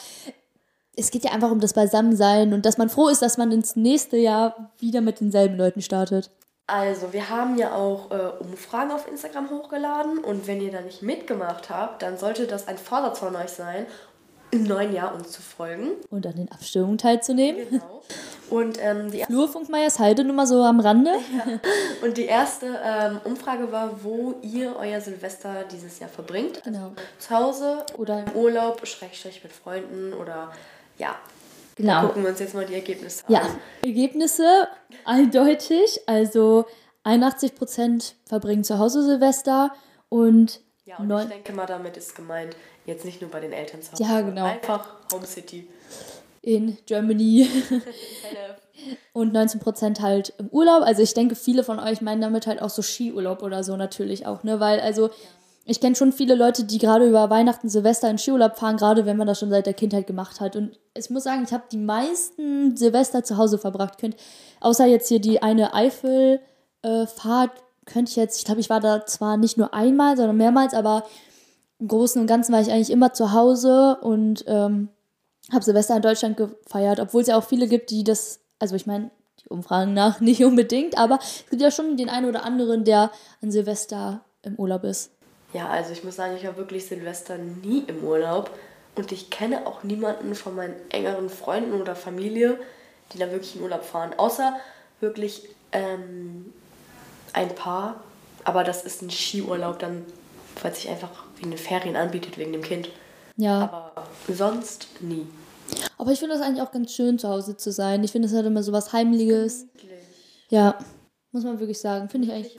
[0.96, 3.76] es geht ja einfach um das Beisammensein und dass man froh ist, dass man ins
[3.76, 6.30] nächste Jahr wieder mit denselben Leuten startet.
[6.70, 11.02] Also, wir haben ja auch äh, Umfragen auf Instagram hochgeladen und wenn ihr da nicht
[11.02, 13.86] mitgemacht habt, dann sollte das ein Vorsatz von euch sein,
[14.52, 15.92] im neuen Jahr uns zu folgen.
[16.10, 17.68] Und an den Abstimmungen teilzunehmen.
[17.70, 18.02] Genau.
[18.50, 21.12] Und ähm, die Flurfunk Meiersheide nur mal so am Rande.
[21.30, 21.60] Ja.
[22.02, 26.58] Und die erste ähm, Umfrage war, wo ihr euer Silvester dieses Jahr verbringt.
[26.66, 26.92] Also genau.
[27.18, 30.50] zu Hause oder im Urlaub, Schrägstrich mit Freunden oder
[30.98, 31.14] ja.
[31.80, 32.08] Genau.
[32.08, 33.32] Gucken wir uns jetzt mal die Ergebnisse an.
[33.32, 33.42] Ja,
[33.82, 34.68] Ergebnisse
[35.06, 36.00] eindeutig.
[36.06, 36.66] Also
[37.04, 39.72] 81% verbringen zu Hause Silvester
[40.10, 43.80] und ja, und ich denke mal, damit ist gemeint, jetzt nicht nur bei den Eltern
[43.80, 44.02] zu Hause.
[44.02, 44.44] Ja, genau.
[44.44, 45.68] Einfach Home City.
[46.42, 47.48] In Germany.
[49.12, 50.82] und 19% halt im Urlaub.
[50.82, 54.26] Also ich denke, viele von euch meinen damit halt auch so Skiurlaub oder so natürlich
[54.26, 54.58] auch, ne?
[54.58, 55.10] Weil also
[55.70, 59.16] ich kenne schon viele Leute, die gerade über Weihnachten, Silvester in Skiurlaub fahren, gerade wenn
[59.16, 60.56] man das schon seit der Kindheit gemacht hat.
[60.56, 63.96] Und ich muss sagen, ich habe die meisten Silvester zu Hause verbracht.
[63.98, 64.16] Könnt,
[64.58, 66.42] außer jetzt hier die eine Eifelfahrt,
[66.82, 70.74] äh, könnte ich jetzt, ich glaube, ich war da zwar nicht nur einmal, sondern mehrmals,
[70.74, 71.04] aber
[71.78, 74.88] im Großen und Ganzen war ich eigentlich immer zu Hause und ähm,
[75.52, 78.86] habe Silvester in Deutschland gefeiert, obwohl es ja auch viele gibt, die das, also ich
[78.86, 82.82] meine, die Umfragen nach nicht unbedingt, aber es gibt ja schon den einen oder anderen,
[82.82, 85.12] der an Silvester im Urlaub ist.
[85.52, 88.50] Ja, also ich muss sagen, ich war wirklich Silvester nie im Urlaub
[88.94, 92.58] und ich kenne auch niemanden von meinen engeren Freunden oder Familie,
[93.12, 94.56] die da wirklich in Urlaub fahren, außer
[95.00, 96.52] wirklich ähm,
[97.32, 98.02] ein paar,
[98.44, 100.04] aber das ist ein Skiurlaub dann,
[100.62, 102.88] weil sich einfach wie eine Ferien anbietet wegen dem Kind.
[103.36, 103.62] Ja.
[103.62, 105.26] Aber sonst nie.
[105.98, 108.02] Aber ich finde das eigentlich auch ganz schön, zu Hause zu sein.
[108.04, 109.66] Ich finde, es hat immer so was Heimliches.
[109.72, 110.00] Wirklich?
[110.48, 110.78] Ja,
[111.32, 112.08] muss man wirklich sagen.
[112.08, 112.58] Finde ich eigentlich.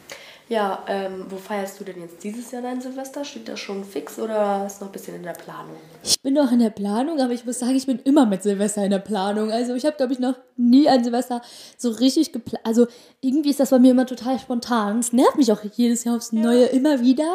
[0.51, 3.23] Ja, ähm, wo feierst du denn jetzt dieses Jahr dein Silvester?
[3.23, 5.77] Steht das schon fix oder ist noch ein bisschen in der Planung?
[6.03, 8.83] Ich bin noch in der Planung, aber ich muss sagen, ich bin immer mit Silvester
[8.83, 9.49] in der Planung.
[9.49, 11.41] Also ich habe, glaube ich, noch nie ein Silvester
[11.77, 12.65] so richtig geplant.
[12.65, 12.87] Also
[13.21, 14.99] irgendwie ist das bei mir immer total spontan.
[14.99, 16.67] Es nervt mich auch jedes Jahr aufs Neue ja.
[16.67, 17.33] immer wieder.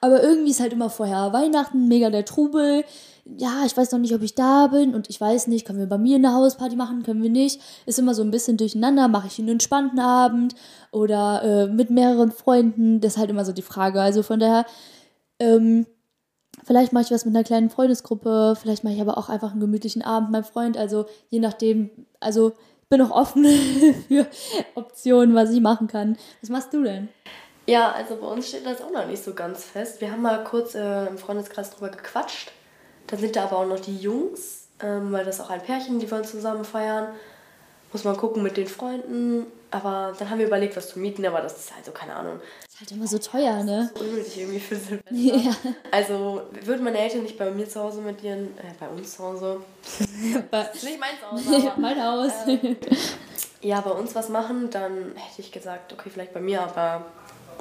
[0.00, 2.82] Aber irgendwie ist halt immer vorher Weihnachten, mega der Trubel
[3.38, 5.88] ja, ich weiß noch nicht, ob ich da bin und ich weiß nicht, können wir
[5.88, 7.60] bei mir eine Hausparty machen, können wir nicht.
[7.84, 10.54] Ist immer so ein bisschen durcheinander, mache ich einen entspannten Abend
[10.92, 13.00] oder äh, mit mehreren Freunden.
[13.00, 14.00] Das ist halt immer so die Frage.
[14.00, 14.64] Also von daher,
[15.40, 15.86] ähm,
[16.64, 19.60] vielleicht mache ich was mit einer kleinen Freundesgruppe, vielleicht mache ich aber auch einfach einen
[19.60, 20.76] gemütlichen Abend mit meinem Freund.
[20.76, 22.50] Also je nachdem, also
[22.82, 23.44] ich bin auch offen
[24.08, 24.26] für
[24.76, 26.16] Optionen, was ich machen kann.
[26.40, 27.08] Was machst du denn?
[27.66, 30.00] Ja, also bei uns steht das auch noch nicht so ganz fest.
[30.00, 32.52] Wir haben mal kurz äh, im Freundeskreis drüber gequatscht
[33.06, 36.10] dann sind da aber auch noch die Jungs, ähm, weil das auch ein Pärchen, die
[36.10, 37.08] wollen zusammen feiern.
[37.92, 39.46] Muss man gucken mit den Freunden.
[39.70, 42.40] Aber dann haben wir überlegt, was zu mieten, aber das ist halt so, keine Ahnung.
[42.62, 43.90] Das ist halt immer so teuer, ne?
[43.92, 45.10] Das ist unnötig irgendwie für Silvester.
[45.10, 45.54] Ja.
[45.90, 49.24] Also würden meine Eltern nicht bei mir zu Hause mit ihren, äh, bei uns zu
[49.24, 49.60] Hause.
[50.50, 51.80] das ist nicht mein Zuhause, aber.
[51.80, 52.32] mein Haus.
[52.46, 52.76] Ähm,
[53.60, 57.06] ja, bei uns was machen, dann hätte ich gesagt, okay, vielleicht bei mir, aber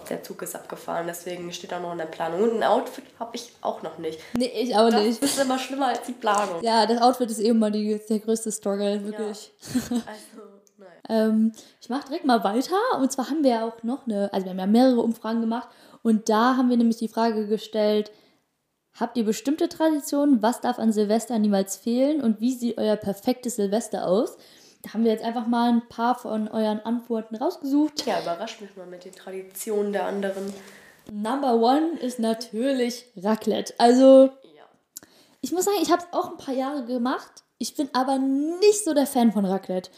[0.10, 2.44] der Zug ist abgefahren, deswegen steht auch noch in der Planung.
[2.44, 4.20] Und ein Outfit habe ich auch noch nicht.
[4.34, 5.24] Nee, ich auch das nicht.
[5.24, 6.62] Das ist immer schlimmer als die Planung.
[6.64, 9.52] Ja, das Outfit ist eben mal die, der größte Struggle, wirklich.
[9.74, 10.02] Ja.
[11.08, 12.76] Also, ähm, ich mache direkt mal weiter.
[13.00, 15.70] Und zwar haben wir ja auch noch eine, also wir haben ja mehrere Umfragen gemacht.
[16.02, 18.12] Und da haben wir nämlich die Frage gestellt,
[18.98, 20.42] Habt ihr bestimmte Traditionen?
[20.42, 22.22] Was darf an Silvester niemals fehlen?
[22.22, 24.38] Und wie sieht euer perfektes Silvester aus?
[24.86, 28.06] Da haben wir jetzt einfach mal ein paar von euren Antworten rausgesucht.
[28.06, 30.54] Ja, überrascht mich mal mit den Traditionen der anderen.
[31.12, 33.74] Number one ist natürlich Raclette.
[33.80, 34.63] Also, ja.
[35.41, 37.32] ich muss sagen, ich habe es auch ein paar Jahre gemacht.
[37.58, 39.89] Ich bin aber nicht so der Fan von Raclette.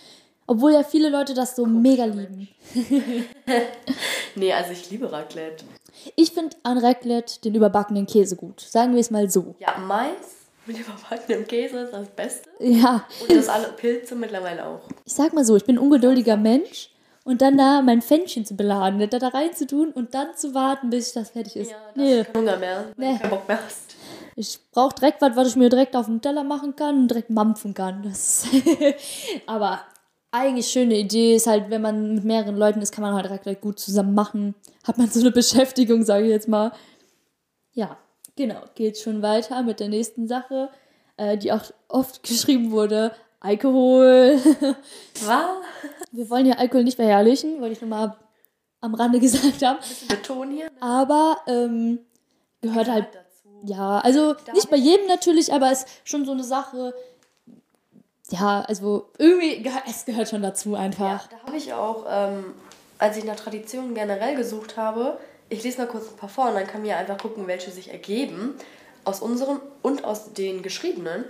[0.45, 2.47] Obwohl ja viele Leute das so Komisch, mega lieben.
[4.35, 5.65] nee, also ich liebe Raclette.
[6.15, 8.61] Ich finde an Raclette den überbackenen Käse gut.
[8.61, 9.55] Sagen wir es mal so.
[9.59, 10.36] Ja, Mais
[10.67, 12.49] mit überbackenem Käse ist das Beste.
[12.59, 13.05] Ja.
[13.21, 14.81] Und das alle Pilze mittlerweile auch.
[15.05, 16.89] Ich sag mal so, ich bin ein ungeduldiger Mensch
[17.23, 20.53] und dann da mein Pfännchen zu beladen, da, da rein zu tun und dann zu
[20.53, 21.71] warten, bis das fertig ist.
[21.71, 22.23] Ja, das nee.
[22.23, 23.13] kein Hunger mehr, nee.
[23.13, 23.95] du keinen Bock mehr hast.
[24.35, 27.29] Ich brauche direkt was, was ich mir direkt auf den Teller machen kann und direkt
[27.29, 28.03] mampfen kann.
[28.03, 28.45] Das
[29.47, 29.81] Aber
[30.31, 33.61] eigentlich schöne Idee ist halt, wenn man mit mehreren Leuten ist, kann man halt direkt
[33.61, 34.55] gut zusammen machen.
[34.83, 36.71] Hat man so eine Beschäftigung, sage ich jetzt mal.
[37.73, 37.97] Ja.
[38.37, 40.69] Genau, geht schon weiter mit der nächsten Sache,
[41.17, 43.11] äh, die auch oft geschrieben wurde.
[43.39, 44.39] Alkohol.
[45.25, 45.45] Was?
[46.11, 48.15] Wir wollen ja Alkohol nicht verherrlichen, wollte ich nur mal
[48.79, 49.77] am Rande gesagt haben.
[49.77, 50.65] Ein bisschen Beton hier.
[50.65, 50.81] Ne?
[50.81, 51.99] Aber ähm,
[52.61, 53.49] gehört halt dazu.
[53.65, 56.93] Ja, also Darf nicht bei jedem natürlich, aber es ist schon so eine Sache.
[58.29, 61.23] Ja, also irgendwie, es gehört schon dazu einfach.
[61.31, 62.53] Ja, da habe ich auch, ähm,
[62.99, 65.17] als ich nach Traditionen generell gesucht habe,
[65.49, 67.71] ich lese mal kurz ein paar vor und dann kann man ja einfach gucken, welche
[67.71, 68.55] sich ergeben.
[69.03, 71.25] Aus unseren und aus den geschriebenen.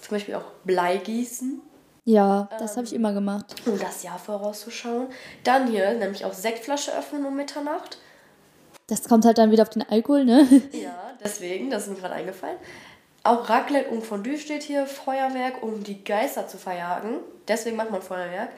[0.00, 1.60] Zum Beispiel auch Bleigießen.
[2.04, 3.56] Ja, das ähm, habe ich immer gemacht.
[3.66, 5.08] Um das Jahr vorauszuschauen.
[5.42, 7.98] Dann hier nämlich auch Sektflasche öffnen um Mitternacht.
[8.86, 10.46] Das kommt halt dann wieder auf den Alkohol, ne?
[10.72, 12.58] Ja, deswegen, das ist mir gerade eingefallen.
[13.24, 17.16] auch Raclette und Fondue steht hier, Feuerwerk, um die Geister zu verjagen.
[17.48, 18.50] Deswegen macht man Feuerwerk.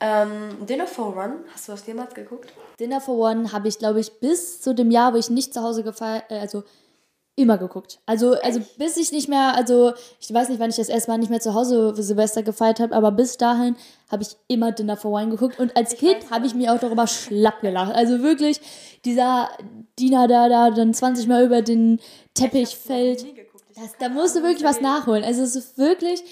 [0.00, 2.52] Ähm, Dinner for One, hast du das jemals geguckt?
[2.78, 5.62] Dinner for One habe ich, glaube ich, bis zu dem Jahr, wo ich nicht zu
[5.62, 6.62] Hause gefeiert, äh, also
[7.38, 8.00] immer geguckt.
[8.04, 11.18] Also, also bis ich nicht mehr, also ich weiß nicht, wann ich das erste Mal
[11.18, 13.76] nicht mehr zu Hause für Silvester gefeiert habe, aber bis dahin
[14.10, 16.80] habe ich immer Dinner for One geguckt und als ich Kind habe ich mir auch
[16.80, 17.94] darüber schlapp gelacht.
[17.94, 18.60] Also wirklich,
[19.04, 19.50] dieser
[19.98, 22.00] Diener, der da dann 20 Mal über den
[22.34, 23.24] Teppich fällt,
[23.76, 25.22] das, da musst du wirklich was nachholen.
[25.22, 26.24] Also es ist wirklich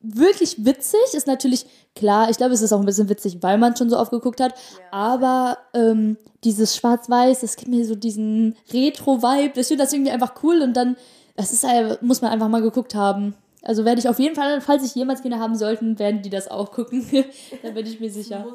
[0.00, 1.00] wirklich witzig.
[1.12, 3.90] Ist natürlich klar, ich glaube, es ist auch ein bisschen witzig, weil man es schon
[3.90, 4.52] so oft geguckt hat.
[4.52, 4.84] Ja.
[4.90, 9.60] Aber ähm, dieses Schwarz-Weiß, das gibt mir so diesen Retro-Vibe.
[9.60, 10.96] Ich finde das irgendwie einfach cool und dann,
[11.36, 11.66] das ist
[12.02, 13.34] muss man einfach mal geguckt haben.
[13.62, 16.50] Also werde ich auf jeden Fall, falls ich jemals Kinder haben sollten, werden die das
[16.50, 17.06] auch gucken.
[17.62, 18.46] da bin ich mir sicher.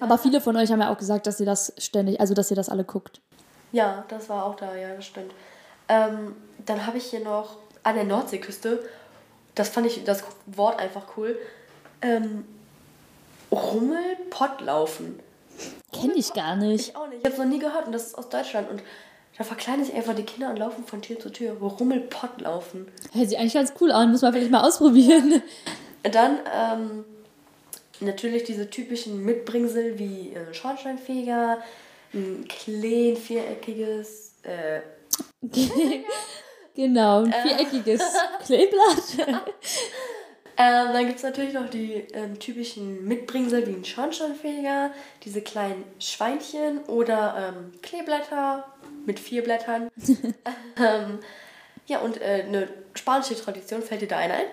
[0.00, 2.56] Aber viele von euch haben ja auch gesagt, dass ihr das ständig, also dass ihr
[2.56, 3.20] das alle guckt.
[3.72, 5.32] Ja, das war auch da, ja, das stimmt.
[5.88, 6.36] Ähm,
[6.66, 8.80] dann habe ich hier noch an der Nordseeküste
[9.54, 11.38] das fand ich das Wort einfach cool.
[12.00, 12.44] Ähm,
[13.50, 15.20] Rummelpottlaufen.
[15.92, 16.88] Kenne ich gar nicht.
[16.88, 17.18] Ich auch nicht.
[17.18, 18.70] Ich habe es noch nie gehört und das ist aus Deutschland.
[18.70, 18.82] Und
[19.36, 21.52] da verkleiden sich einfach die Kinder und laufen von Tür zu Tür.
[21.60, 22.88] Rummelpottlaufen.
[23.12, 24.10] Hört sich eigentlich ganz cool an.
[24.10, 25.42] Muss man vielleicht mal ausprobieren.
[26.02, 27.04] Dann ähm,
[28.00, 31.58] natürlich diese typischen Mitbringsel wie äh, Schornsteinfeger,
[32.14, 34.80] ein klein viereckiges äh,
[36.74, 37.42] Genau, ein äh.
[37.42, 38.00] viereckiges.
[38.44, 39.38] Kleeblatt.
[40.56, 44.90] Ähm, dann gibt es natürlich noch die ähm, typischen Mitbringsel wie ein Schornsteinfeger,
[45.24, 48.64] diese kleinen Schweinchen oder ähm, Kleeblätter
[49.06, 49.88] mit vier Blättern.
[50.76, 51.18] ähm,
[51.86, 54.46] ja, und äh, eine spanische Tradition, fällt dir da eine ein?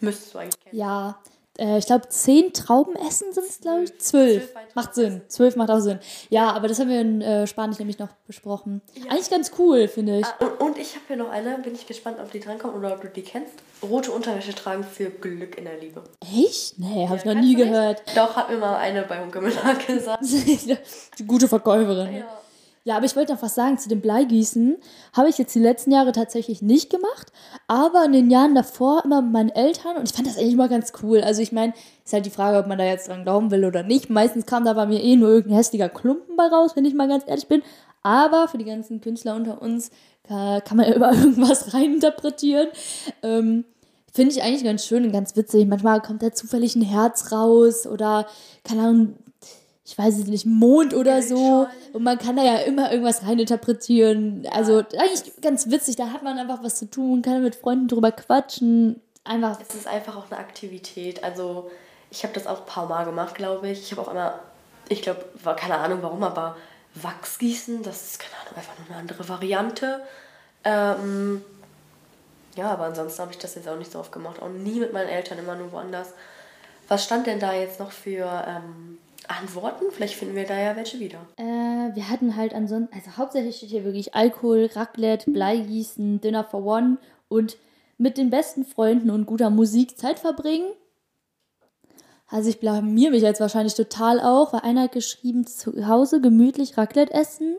[0.00, 0.76] Müsstest du eigentlich kennen.
[0.78, 1.18] Ja,
[1.58, 3.98] äh, ich glaube, zehn Trauben essen sind es, glaube ich.
[3.98, 4.54] Zwölf.
[4.74, 5.22] Macht Sinn.
[5.28, 5.98] Zwölf macht auch Sinn.
[6.30, 8.82] Ja, aber das haben wir in äh, Spanisch nämlich noch besprochen.
[8.94, 9.10] Ja.
[9.10, 10.26] Eigentlich ganz cool, finde ich.
[10.26, 13.02] Ah, und, ich habe hier noch eine, bin ich gespannt, ob die drankommt oder ob
[13.02, 13.54] du die kennst.
[13.82, 16.02] Rote Unterwäsche tragen für Glück in der Liebe.
[16.20, 16.78] Echt?
[16.78, 18.02] Nee, habe ja, ich noch nie gehört.
[18.14, 19.40] Doch, hat mir mal eine bei Hunke
[19.86, 20.22] gesagt.
[21.18, 22.16] die gute Verkäuferin.
[22.16, 22.24] Ja.
[22.86, 24.76] Ja, aber ich wollte noch was sagen zu dem Bleigießen.
[25.12, 27.32] Habe ich jetzt die letzten Jahre tatsächlich nicht gemacht,
[27.66, 30.68] aber in den Jahren davor immer mit meinen Eltern und ich fand das eigentlich immer
[30.68, 31.20] ganz cool.
[31.20, 33.82] Also ich meine, ist halt die Frage, ob man da jetzt dran glauben will oder
[33.82, 34.08] nicht.
[34.08, 37.08] Meistens kam da bei mir eh nur irgendein hässlicher Klumpen bei raus, wenn ich mal
[37.08, 37.64] ganz ehrlich bin.
[38.04, 39.90] Aber für die ganzen Künstler unter uns
[40.28, 42.68] kann, kann man ja über irgendwas reininterpretieren.
[43.24, 43.64] Ähm,
[44.12, 45.66] Finde ich eigentlich ganz schön und ganz witzig.
[45.66, 48.26] Manchmal kommt da zufällig ein Herz raus oder,
[48.62, 49.14] keine Ahnung,
[49.86, 51.68] ich weiß es nicht, Mond oder so.
[51.92, 54.44] Und man kann da ja immer irgendwas reininterpretieren.
[54.50, 58.10] Also eigentlich ganz witzig, da hat man einfach was zu tun, kann mit Freunden drüber
[58.10, 59.00] quatschen.
[59.22, 59.60] Einfach.
[59.60, 61.22] Es ist einfach auch eine Aktivität.
[61.22, 61.70] Also
[62.10, 63.80] ich habe das auch ein paar Mal gemacht, glaube ich.
[63.80, 64.34] Ich habe auch einmal,
[64.88, 66.56] ich glaube, war keine Ahnung warum, aber
[66.96, 70.00] Wachsgießen, das ist, keine Ahnung, einfach nur eine andere Variante.
[70.64, 71.44] Ähm,
[72.56, 74.42] ja, aber ansonsten habe ich das jetzt auch nicht so oft gemacht.
[74.42, 76.08] Auch nie mit meinen Eltern, immer nur woanders.
[76.88, 79.86] Was stand denn da jetzt noch für ähm, Antworten?
[79.90, 81.18] Vielleicht finden wir da ja welche wieder.
[81.36, 86.64] Äh, wir hatten halt ansonsten, also hauptsächlich steht hier wirklich Alkohol, Raclette, Bleigießen, Dinner for
[86.64, 87.56] One und
[87.98, 90.68] mit den besten Freunden und guter Musik Zeit verbringen.
[92.28, 96.76] Also ich blamier mich jetzt wahrscheinlich total auch, weil einer hat geschrieben, zu Hause gemütlich
[96.76, 97.56] Raclette essen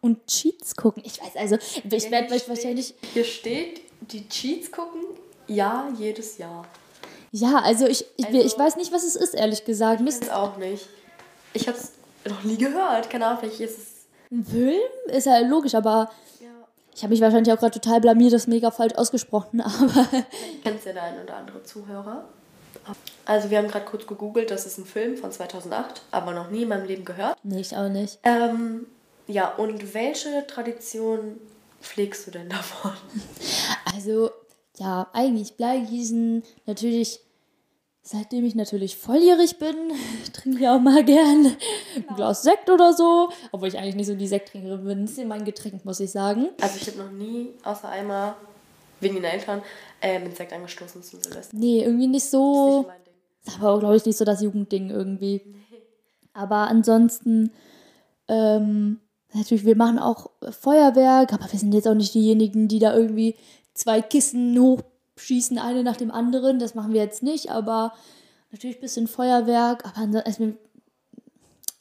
[0.00, 1.02] und Cheats gucken.
[1.06, 2.94] Ich weiß also, ich werde wahrscheinlich...
[3.14, 5.00] Hier steht, die Cheats gucken,
[5.46, 6.66] ja, jedes Jahr.
[7.32, 10.00] Ja, also ich, ich, also, ich weiß nicht, was es ist, ehrlich gesagt.
[10.00, 10.86] Ich weiß es auch nicht.
[11.52, 11.92] Ich habe es
[12.28, 13.10] noch nie gehört.
[13.10, 13.86] Keine Ahnung, vielleicht ist es.
[14.30, 14.80] Ein Film?
[15.06, 16.10] Ist ja logisch, aber.
[16.40, 16.48] Ja.
[16.94, 20.06] Ich habe mich wahrscheinlich auch gerade total blamiert, das mega falsch ausgesprochen, aber.
[20.62, 22.28] Kennst ja der ein oder andere Zuhörer?
[23.24, 26.62] Also, wir haben gerade kurz gegoogelt, das ist ein Film von 2008, aber noch nie
[26.62, 27.36] in meinem Leben gehört.
[27.42, 28.18] Nee, ich auch nicht.
[28.24, 28.86] Ähm,
[29.26, 31.38] ja, und welche Tradition
[31.80, 32.92] pflegst du denn davon?
[33.94, 34.30] Also,
[34.78, 37.20] ja, eigentlich Bleigießen, natürlich
[38.02, 39.76] Seitdem ich natürlich volljährig bin,
[40.32, 41.56] trinke ich auch mal gern
[41.96, 43.28] ein Glas Sekt oder so.
[43.52, 45.06] Obwohl ich eigentlich nicht so die Sekttrinkerin bin.
[45.06, 46.48] Das ist mein Getränk, muss ich sagen.
[46.60, 48.34] Also ich habe noch nie, außer einmal,
[49.00, 49.62] wegen den Eltern,
[50.00, 51.56] äh, mit Sekt angestoßen zum Silvester.
[51.56, 52.86] Nee, irgendwie nicht so.
[52.86, 55.42] Das ist, nicht ist aber auch, glaube ich, nicht so das Jugendding irgendwie.
[55.44, 55.78] Nee.
[56.32, 57.52] Aber ansonsten,
[58.28, 59.00] ähm,
[59.34, 63.36] natürlich, wir machen auch Feuerwerk, aber wir sind jetzt auch nicht diejenigen, die da irgendwie
[63.74, 64.82] zwei Kissen hoch
[65.20, 66.58] schießen eine nach dem anderen.
[66.58, 67.92] Das machen wir jetzt nicht, aber
[68.50, 69.84] natürlich ein bisschen Feuerwerk.
[69.84, 70.54] Aber also,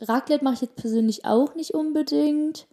[0.01, 2.67] Raclette mache ich jetzt persönlich auch nicht unbedingt.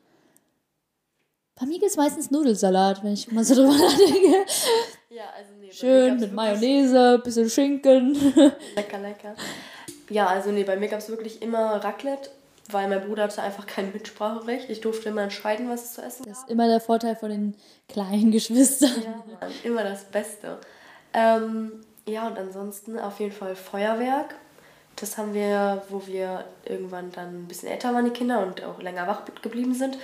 [1.59, 4.45] Bei mir es meistens Nudelsalat, wenn ich mal so drüber nachdenke.
[5.09, 8.15] Ja, also nee, Schön mit Mayonnaise, bisschen Schinken.
[8.77, 9.35] Lecker, lecker.
[10.11, 12.31] Ja, also nee, bei mir gab es wirklich immer Raclette
[12.73, 14.71] weil mein Bruder hatte einfach kein Mitspracherecht.
[14.71, 16.35] Ich durfte immer entscheiden, was es zu essen gab.
[16.35, 17.57] Das ist immer der Vorteil von den
[17.89, 18.91] kleinen Geschwistern.
[19.05, 20.59] Ja, Mann, immer das Beste.
[21.13, 24.35] Ähm, ja, und ansonsten auf jeden Fall Feuerwerk.
[24.97, 28.81] Das haben wir, wo wir irgendwann dann ein bisschen älter waren, die Kinder, und auch
[28.81, 29.99] länger wach geblieben sind,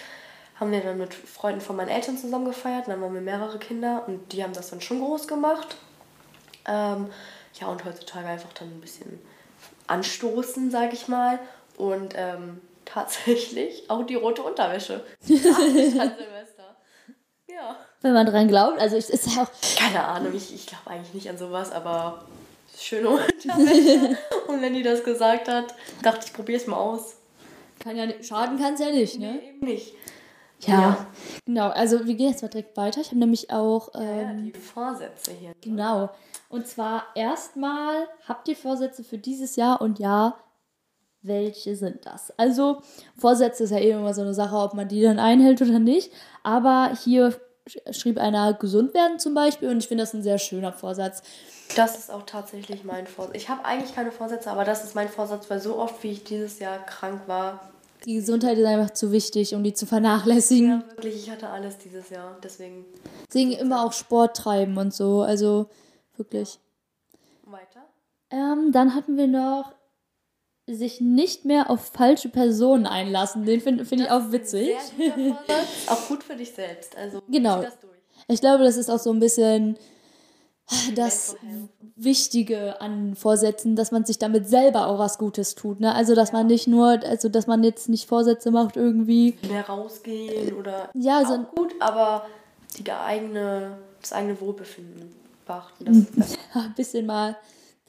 [0.61, 2.89] haben wir dann mit Freunden von meinen Eltern zusammen gefeiert.
[2.89, 5.77] Dann waren wir mehrere Kinder und die haben das dann schon groß gemacht.
[6.67, 7.07] Ähm,
[7.55, 9.19] ja, und heutzutage einfach dann ein bisschen
[9.87, 11.39] anstoßen, sag ich mal.
[11.77, 14.95] Und ähm, tatsächlich auch die rote Unterwäsche.
[15.29, 16.77] an Silvester.
[17.49, 17.77] Ja.
[18.01, 19.51] Wenn man dran glaubt, also es ist ja auch.
[19.77, 22.25] Keine Ahnung, ich, ich glaube eigentlich nicht an sowas, aber
[22.77, 24.17] schöne Unterwäsche.
[24.49, 27.17] Und wenn die das gesagt hat, dachte ich, probiere es mal aus.
[27.79, 29.33] Kann ja nicht, schaden kann es ja nicht, ne?
[29.33, 29.95] Nee, eben nicht.
[30.61, 31.07] Ja, ja,
[31.45, 31.69] genau.
[31.71, 33.01] Also wir gehen jetzt mal direkt weiter.
[33.01, 33.91] Ich habe nämlich auch.
[33.95, 35.53] Ähm, ja, die Vorsätze hier.
[35.61, 36.11] Genau.
[36.49, 40.37] Und zwar erstmal, habt ihr Vorsätze für dieses Jahr und ja,
[41.23, 42.33] welche sind das?
[42.37, 42.83] Also,
[43.17, 46.13] Vorsätze ist ja eben immer so eine Sache, ob man die dann einhält oder nicht.
[46.43, 47.35] Aber hier
[47.91, 51.23] schrieb einer gesund werden zum Beispiel und ich finde das ein sehr schöner Vorsatz.
[51.77, 53.37] Das ist auch tatsächlich mein Vorsatz.
[53.37, 56.25] Ich habe eigentlich keine Vorsätze, aber das ist mein Vorsatz, weil so oft, wie ich
[56.25, 57.73] dieses Jahr krank war.
[58.05, 60.71] Die Gesundheit ist einfach zu wichtig, um die zu vernachlässigen.
[60.71, 62.85] Ja, wirklich, ich hatte alles dieses Jahr, deswegen.
[63.29, 65.71] Deswegen immer auch Sport treiben und so, also
[66.17, 66.59] wirklich.
[67.45, 67.85] Weiter?
[68.31, 69.73] Ähm, dann hatten wir noch
[70.67, 73.45] sich nicht mehr auf falsche Personen einlassen.
[73.45, 74.71] Den finde find ich auch witzig.
[75.89, 76.97] auch gut für dich selbst.
[76.97, 77.65] Also genau.
[78.29, 79.77] Ich glaube, das ist auch so ein bisschen
[80.95, 81.37] das
[81.97, 85.81] Wichtige an Vorsätzen, dass man sich damit selber auch was Gutes tut.
[85.81, 85.95] Ne?
[85.95, 86.39] Also dass ja.
[86.39, 89.37] man nicht nur, also dass man jetzt nicht Vorsätze macht irgendwie.
[89.49, 92.27] Mehr rausgehen oder ja, auch so gut, aber
[92.79, 96.07] die eigene, das eigene Wohlbefinden beachten.
[96.17, 97.37] Das, ja, ein bisschen mal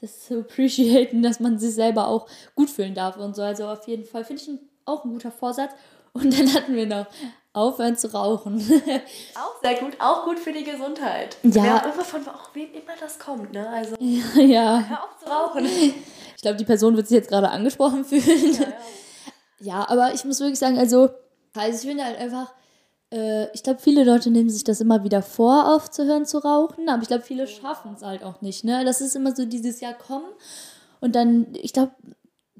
[0.00, 3.42] das zu appreciaten, dass man sich selber auch gut fühlen darf und so.
[3.42, 4.50] Also auf jeden Fall finde ich
[4.84, 5.72] auch ein guter Vorsatz.
[6.12, 7.06] Und dann hatten wir noch
[7.52, 8.60] aufhören zu rauchen.
[9.34, 11.36] auch sehr gut, auch gut für die Gesundheit.
[11.42, 11.64] Ja.
[11.64, 13.68] ja immer von auch wem immer das kommt, ne?
[13.68, 14.84] Also ja, ja.
[14.88, 15.64] hör auf zu rauchen.
[15.64, 18.54] Ich glaube, die Person wird sich jetzt gerade angesprochen fühlen.
[18.54, 18.72] Ja, ja.
[19.60, 21.10] ja, aber ich muss wirklich sagen, also,
[21.54, 22.52] also ich finde halt einfach,
[23.14, 27.02] äh, ich glaube, viele Leute nehmen sich das immer wieder vor, aufzuhören zu rauchen, aber
[27.02, 28.64] ich glaube, viele schaffen es halt auch nicht.
[28.64, 28.84] Ne?
[28.84, 30.26] Das ist immer so dieses Jahr kommen
[31.00, 31.92] und dann, ich glaube,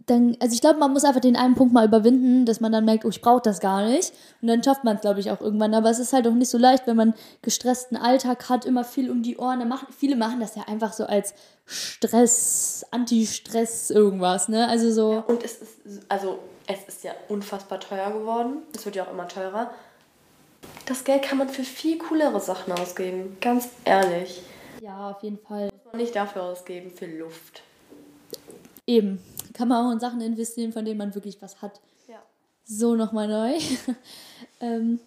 [0.07, 2.85] dann, also ich glaube, man muss einfach den einen Punkt mal überwinden, dass man dann
[2.85, 4.12] merkt, oh, ich brauche das gar nicht.
[4.43, 5.73] Und dann schafft man es, glaube ich, auch irgendwann.
[5.73, 9.11] Aber es ist halt auch nicht so leicht, wenn man gestressten Alltag hat, immer viel
[9.11, 9.67] um die Ohren.
[9.67, 11.33] Machen, viele machen das ja einfach so als
[11.64, 14.69] Stress, Anti-Stress, irgendwas, ne?
[14.69, 15.12] Also so.
[15.12, 15.79] Ja, und es ist,
[16.11, 18.59] also es ist ja unfassbar teuer geworden.
[18.75, 19.71] Es wird ja auch immer teurer.
[20.87, 24.42] Das Geld kann man für viel coolere Sachen ausgeben, ganz ehrlich.
[24.81, 25.70] Ja, auf jeden Fall.
[25.72, 27.62] Muss man nicht dafür ausgeben, für Luft.
[28.87, 29.18] Eben.
[29.55, 31.81] Kann man auch in Sachen investieren, von denen man wirklich was hat.
[32.09, 32.22] Ja.
[32.64, 33.59] So, nochmal neu.
[34.61, 35.00] ähm,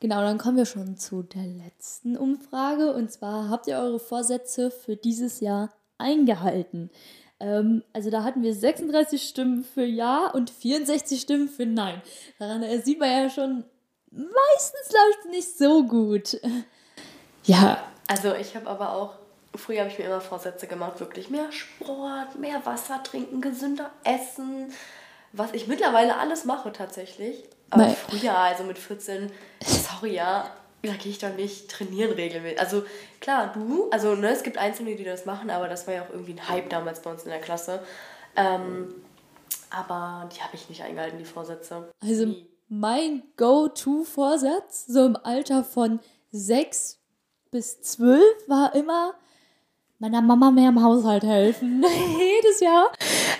[0.00, 2.92] genau, dann kommen wir schon zu der letzten Umfrage.
[2.92, 6.90] Und zwar, habt ihr eure Vorsätze für dieses Jahr eingehalten?
[7.40, 12.00] Ähm, also da hatten wir 36 Stimmen für Ja und 64 Stimmen für Nein.
[12.38, 13.64] Daran sieht man ja schon,
[14.14, 16.40] meistens läuft es nicht so gut.
[17.46, 17.76] Ja.
[18.08, 19.16] Also ich habe aber auch,
[19.54, 24.72] früher habe ich mir immer Vorsätze gemacht, wirklich mehr Sport, mehr Wasser trinken, gesünder essen,
[25.32, 27.44] was ich mittlerweile alles mache tatsächlich.
[27.68, 27.96] Aber Nein.
[27.96, 29.30] früher, also mit 14,
[29.62, 30.50] sorry, ja,
[30.82, 32.60] da gehe ich doch nicht trainieren regelmäßig.
[32.60, 32.84] Also
[33.20, 36.10] klar, du, also ne, es gibt Einzelne, die das machen, aber das war ja auch
[36.10, 37.80] irgendwie ein Hype damals bei uns in der Klasse.
[38.36, 38.94] Ähm,
[39.70, 41.90] aber die habe ich nicht eingehalten, die Vorsätze.
[42.02, 42.34] Also
[42.80, 46.00] mein Go-To-Vorsatz, so im Alter von
[46.32, 46.98] sechs
[47.50, 49.14] bis zwölf, war immer
[49.98, 51.84] meiner Mama mehr im Haushalt helfen.
[52.18, 52.92] Jedes Jahr.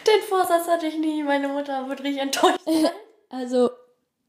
[0.07, 1.23] Den Vorsatz hatte ich nie.
[1.23, 2.90] Meine Mutter wird richtig enttäuscht sein.
[3.29, 3.70] Also,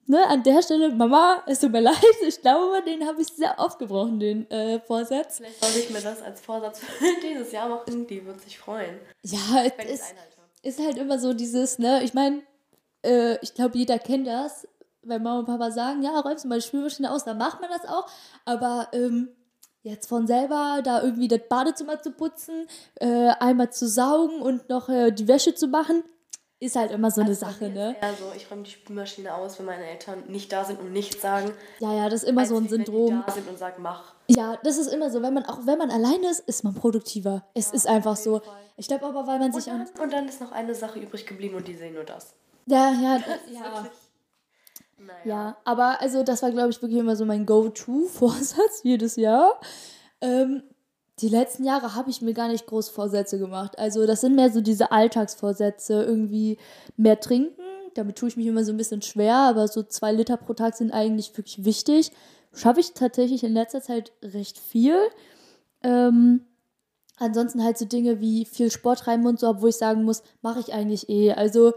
[0.07, 1.95] ne, an der Stelle, Mama, es tut mir leid,
[2.27, 5.37] ich glaube, den habe ich sehr oft gebrochen, den äh, Vorsatz.
[5.37, 8.07] Vielleicht soll ich mir das als Vorsatz für dieses Jahr machen.
[8.07, 8.99] Die wird sich freuen.
[9.21, 10.15] Ja, es ist,
[10.63, 12.41] ist halt immer so dieses, ne, ich meine,
[13.05, 14.67] äh, ich glaube, jeder kennt das
[15.07, 17.69] wenn Mama und Papa sagen, ja, räumst du mal die Spülmaschine aus, dann macht man
[17.69, 18.07] das auch.
[18.45, 19.29] Aber ähm,
[19.83, 24.89] jetzt von selber da irgendwie das Badezimmer zu putzen, äh, einmal zu saugen und noch
[24.89, 26.03] äh, die Wäsche zu machen,
[26.59, 27.95] ist halt immer so also eine Sache, ne?
[28.01, 31.21] Ja, so, ich räume die Spülmaschine aus, wenn meine Eltern nicht da sind und nichts
[31.21, 31.51] sagen.
[31.79, 33.09] Ja, ja, das ist immer so ein Syndrom.
[33.09, 34.13] Wenn die da sind und sagen, mach.
[34.27, 35.21] Ja, das ist immer so.
[35.21, 37.45] Wenn man, auch wenn man alleine ist, ist man produktiver.
[37.53, 38.39] Es ja, ist einfach so.
[38.39, 38.55] Fall.
[38.77, 39.65] Ich glaube aber, weil man und sich.
[39.65, 42.33] Dann, und dann ist noch eine Sache übrig geblieben und die sehen nur das.
[42.67, 43.85] Ja, ja, das, ja.
[44.97, 45.19] Naja.
[45.25, 49.59] Ja, aber also das war, glaube ich, wirklich immer so mein Go-To-Vorsatz jedes Jahr.
[50.21, 50.63] Ähm,
[51.19, 53.77] die letzten Jahre habe ich mir gar nicht groß Vorsätze gemacht.
[53.77, 56.57] Also das sind mehr so diese Alltagsvorsätze, irgendwie
[56.97, 57.61] mehr trinken.
[57.93, 60.75] Damit tue ich mich immer so ein bisschen schwer, aber so zwei Liter pro Tag
[60.75, 62.11] sind eigentlich wirklich wichtig.
[62.53, 64.97] Schaffe ich tatsächlich in letzter Zeit recht viel.
[65.83, 66.41] Ähm,
[67.17, 70.59] ansonsten halt so Dinge wie viel Sport treiben und so, obwohl ich sagen muss, mache
[70.59, 71.31] ich eigentlich eh.
[71.31, 71.73] Also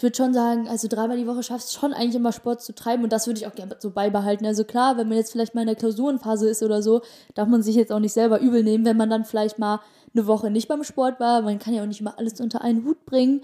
[0.00, 2.74] ich würde schon sagen, also dreimal die Woche schaffst du schon eigentlich immer Sport zu
[2.74, 4.46] treiben und das würde ich auch gerne so beibehalten.
[4.46, 7.02] Also klar, wenn man jetzt vielleicht mal in der Klausurenphase ist oder so,
[7.34, 9.80] darf man sich jetzt auch nicht selber übel nehmen, wenn man dann vielleicht mal
[10.14, 11.42] eine Woche nicht beim Sport war.
[11.42, 13.42] Man kann ja auch nicht immer alles unter einen Hut bringen,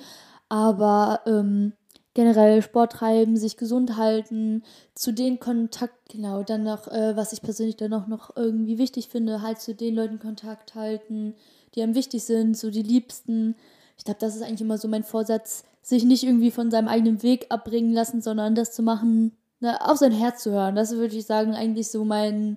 [0.49, 1.75] aber ähm,
[2.15, 4.63] generell Sport treiben, sich gesund halten,
[4.95, 9.11] zu den Kontakt, genau, dann noch, äh, was ich persönlich dann auch noch irgendwie wichtig
[9.11, 11.35] finde, halt zu den Leuten Kontakt halten,
[11.75, 13.57] die einem wichtig sind, so die Liebsten.
[13.99, 17.23] Ich glaube, das ist eigentlich immer so mein Vorsatz, sich nicht irgendwie von seinem eigenen
[17.23, 20.75] Weg abbringen lassen, sondern das zu machen, ne, auf sein Herz zu hören.
[20.75, 22.57] Das würde ich sagen, eigentlich so mein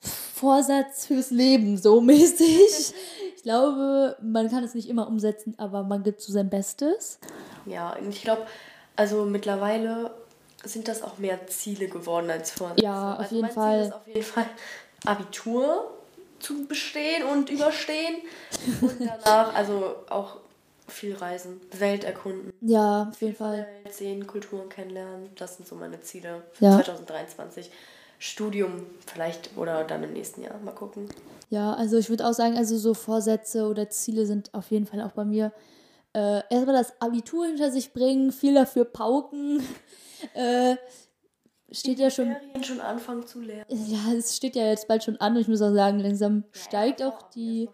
[0.00, 2.94] Vorsatz fürs Leben, so mäßig.
[3.36, 7.20] Ich glaube, man kann es nicht immer umsetzen, aber man gibt so sein Bestes.
[7.64, 8.44] Ja, und ich glaube,
[8.96, 10.10] also mittlerweile
[10.64, 12.76] sind das auch mehr Ziele geworden als vorher.
[12.82, 13.78] Ja, auf also jeden Fall.
[13.78, 14.46] Ziel ist auf jeden Fall
[15.06, 15.94] Abitur
[16.40, 18.16] zu bestehen und überstehen
[18.80, 20.39] und danach also auch
[20.90, 22.52] viel reisen, Welt erkunden.
[22.60, 23.66] Ja, auf jeden Fall.
[23.84, 25.30] Welt sehen, Kulturen kennenlernen.
[25.36, 26.72] Das sind so meine Ziele für ja.
[26.76, 27.70] 2023.
[28.18, 30.58] Studium vielleicht oder dann im nächsten Jahr.
[30.58, 31.08] Mal gucken.
[31.48, 35.00] Ja, also ich würde auch sagen, also so Vorsätze oder Ziele sind auf jeden Fall
[35.00, 35.52] auch bei mir.
[36.12, 39.62] Äh, erstmal das Abitur hinter sich bringen, viel dafür pauken.
[40.34, 40.76] äh,
[41.72, 42.36] steht ja schon.
[42.62, 43.64] schon anfangen zu lernen.
[43.68, 47.02] Ja, es steht ja jetzt bald schon an und ich muss auch sagen, langsam steigt
[47.02, 47.68] auch die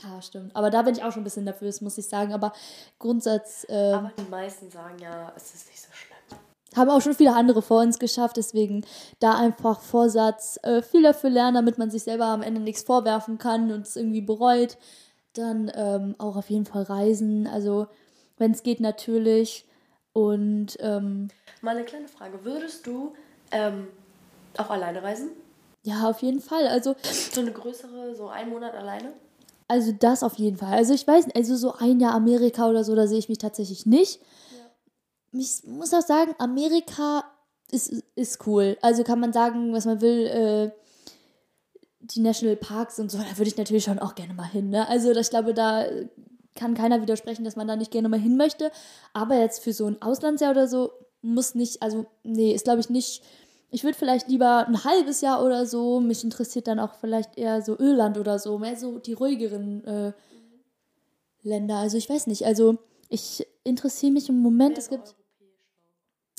[0.00, 0.54] ja, stimmt.
[0.56, 2.32] Aber da bin ich auch schon ein bisschen dafür, muss ich sagen.
[2.32, 2.52] Aber
[2.98, 3.66] Grundsatz.
[3.68, 6.12] Äh, Aber die meisten sagen ja, es ist nicht so schlimm.
[6.74, 8.86] Haben auch schon viele andere vor uns geschafft, deswegen
[9.20, 13.36] da einfach Vorsatz, äh, viel dafür lernen, damit man sich selber am Ende nichts vorwerfen
[13.36, 14.78] kann und es irgendwie bereut.
[15.34, 17.88] Dann ähm, auch auf jeden Fall reisen, also
[18.38, 19.66] wenn es geht natürlich.
[20.14, 21.28] Und ähm,
[21.60, 23.14] mal eine kleine Frage: Würdest du
[23.50, 23.88] ähm,
[24.56, 25.30] auch alleine reisen?
[25.84, 26.68] Ja, auf jeden Fall.
[26.68, 29.12] Also so eine größere, so ein Monat alleine?
[29.72, 30.74] Also das auf jeden Fall.
[30.74, 33.86] Also ich weiß, also so ein Jahr Amerika oder so, da sehe ich mich tatsächlich
[33.86, 34.20] nicht.
[34.20, 35.40] Ja.
[35.40, 37.24] Ich muss auch sagen, Amerika
[37.70, 38.76] ist, ist cool.
[38.82, 40.70] Also kann man sagen, was man will, äh,
[42.00, 44.68] die National Parks und so, da würde ich natürlich schon auch gerne mal hin.
[44.68, 44.86] Ne?
[44.90, 45.86] Also ich glaube, da
[46.54, 48.70] kann keiner widersprechen, dass man da nicht gerne mal hin möchte.
[49.14, 50.90] Aber jetzt für so ein Auslandsjahr oder so
[51.22, 53.22] muss nicht, also nee, ist glaube ich nicht
[53.72, 57.62] ich würde vielleicht lieber ein halbes Jahr oder so, mich interessiert dann auch vielleicht eher
[57.62, 60.12] so Irland oder so, mehr so die ruhigeren äh,
[61.42, 61.76] Länder.
[61.76, 62.76] Also ich weiß nicht, also
[63.08, 65.16] ich interessiere mich im Moment, es gibt...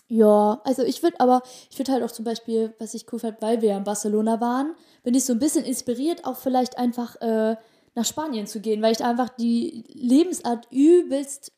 [0.10, 3.42] Ja, also ich würde aber, ich würde halt auch zum Beispiel, was ich cool fand,
[3.42, 7.16] weil wir ja in Barcelona waren, bin ich so ein bisschen inspiriert, auch vielleicht einfach
[7.20, 7.56] äh,
[7.96, 11.52] nach Spanien zu gehen, weil ich einfach die Lebensart übelst,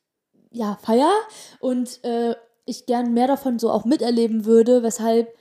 [0.52, 1.12] ja, feier
[1.60, 5.36] und äh, ich gern mehr davon so auch miterleben würde, weshalb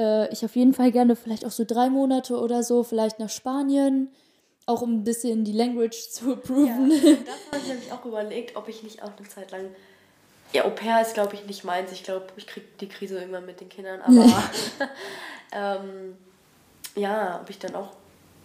[0.00, 3.28] äh, ich auf jeden Fall gerne vielleicht auch so drei Monate oder so, vielleicht nach
[3.28, 4.10] Spanien,
[4.66, 6.90] auch um ein bisschen die Language zu approven.
[6.90, 9.66] Ja, das habe ich nämlich auch überlegt, ob ich nicht auch eine Zeit lang.
[10.52, 11.92] Ja, Au pair ist, glaube ich, nicht meins.
[11.92, 14.00] Ich glaube, ich kriege die Krise irgendwann mit den Kindern.
[14.00, 14.42] Aber
[15.52, 16.16] ähm,
[16.96, 17.92] ja, ob ich dann auch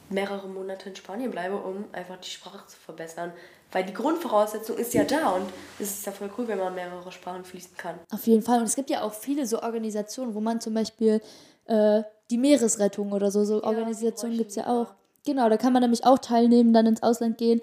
[0.09, 3.33] mehrere Monate in Spanien bleibe, um einfach die Sprache zu verbessern.
[3.71, 5.49] Weil die Grundvoraussetzung ist ja da und
[5.79, 7.99] es ist ja voll cool, wenn man mehrere Sprachen fließen kann.
[8.11, 8.59] Auf jeden Fall.
[8.59, 11.21] Und es gibt ja auch viele so Organisationen, wo man zum Beispiel
[11.65, 14.93] äh, die Meeresrettung oder so, so ja, Organisationen gibt es ja auch.
[15.25, 17.61] Genau, da kann man nämlich auch teilnehmen, dann ins Ausland gehen.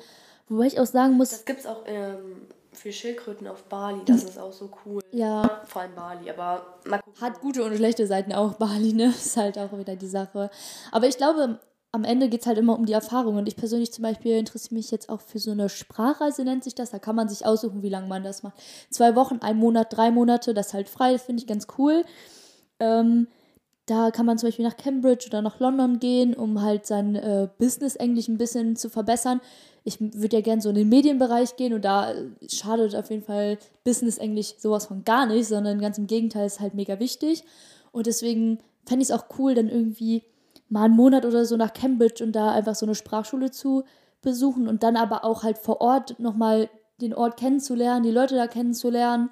[0.48, 1.30] Wobei ich auch sagen muss.
[1.30, 5.02] Das gibt es auch ähm, für Schildkröten auf Bali, das ist auch so cool.
[5.12, 5.62] Ja.
[5.66, 6.78] Vor allem Bali, aber
[7.20, 9.06] Hat gute und schlechte Seiten auch, Bali, ne?
[9.08, 10.50] Ist halt auch wieder die Sache.
[10.90, 11.58] Aber ich glaube,
[11.94, 13.36] am Ende geht es halt immer um die Erfahrung.
[13.36, 16.74] Und ich persönlich zum Beispiel interessiere mich jetzt auch für so eine Sprachreise, nennt sich
[16.74, 16.90] das.
[16.90, 18.54] Da kann man sich aussuchen, wie lange man das macht.
[18.90, 22.04] Zwei Wochen, ein Monat, drei Monate, das halt frei, das finde ich ganz cool.
[22.80, 23.28] Ähm,
[23.86, 27.48] da kann man zum Beispiel nach Cambridge oder nach London gehen, um halt sein äh,
[27.58, 29.40] Business-Englisch ein bisschen zu verbessern.
[29.84, 33.24] Ich würde ja gerne so in den Medienbereich gehen und da äh, schadet auf jeden
[33.24, 37.44] Fall Business-Englisch sowas von gar nicht, sondern ganz im Gegenteil ist halt mega wichtig.
[37.90, 40.22] Und deswegen fände ich es auch cool, dann irgendwie
[40.72, 43.84] mal einen Monat oder so nach Cambridge und da einfach so eine Sprachschule zu
[44.22, 46.70] besuchen und dann aber auch halt vor Ort nochmal
[47.00, 49.28] den Ort kennenzulernen, die Leute da kennenzulernen.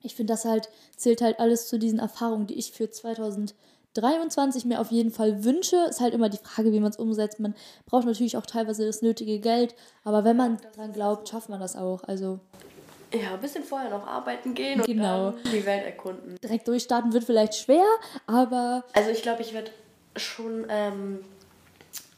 [0.00, 4.80] Ich finde, das halt zählt halt alles zu diesen Erfahrungen, die ich für 2023 mir
[4.80, 5.76] auf jeden Fall wünsche.
[5.90, 7.38] Ist halt immer die Frage, wie man es umsetzt.
[7.38, 7.54] Man
[7.84, 11.76] braucht natürlich auch teilweise das nötige Geld, aber wenn man dran glaubt, schafft man das
[11.76, 12.02] auch.
[12.04, 12.40] Also
[13.12, 15.34] ja, ein bisschen vorher noch arbeiten gehen und genau.
[15.52, 16.36] die Welt erkunden.
[16.42, 17.84] Direkt durchstarten wird vielleicht schwer,
[18.26, 18.84] aber.
[18.94, 19.70] Also ich glaube, ich werde
[20.16, 21.24] schon ähm,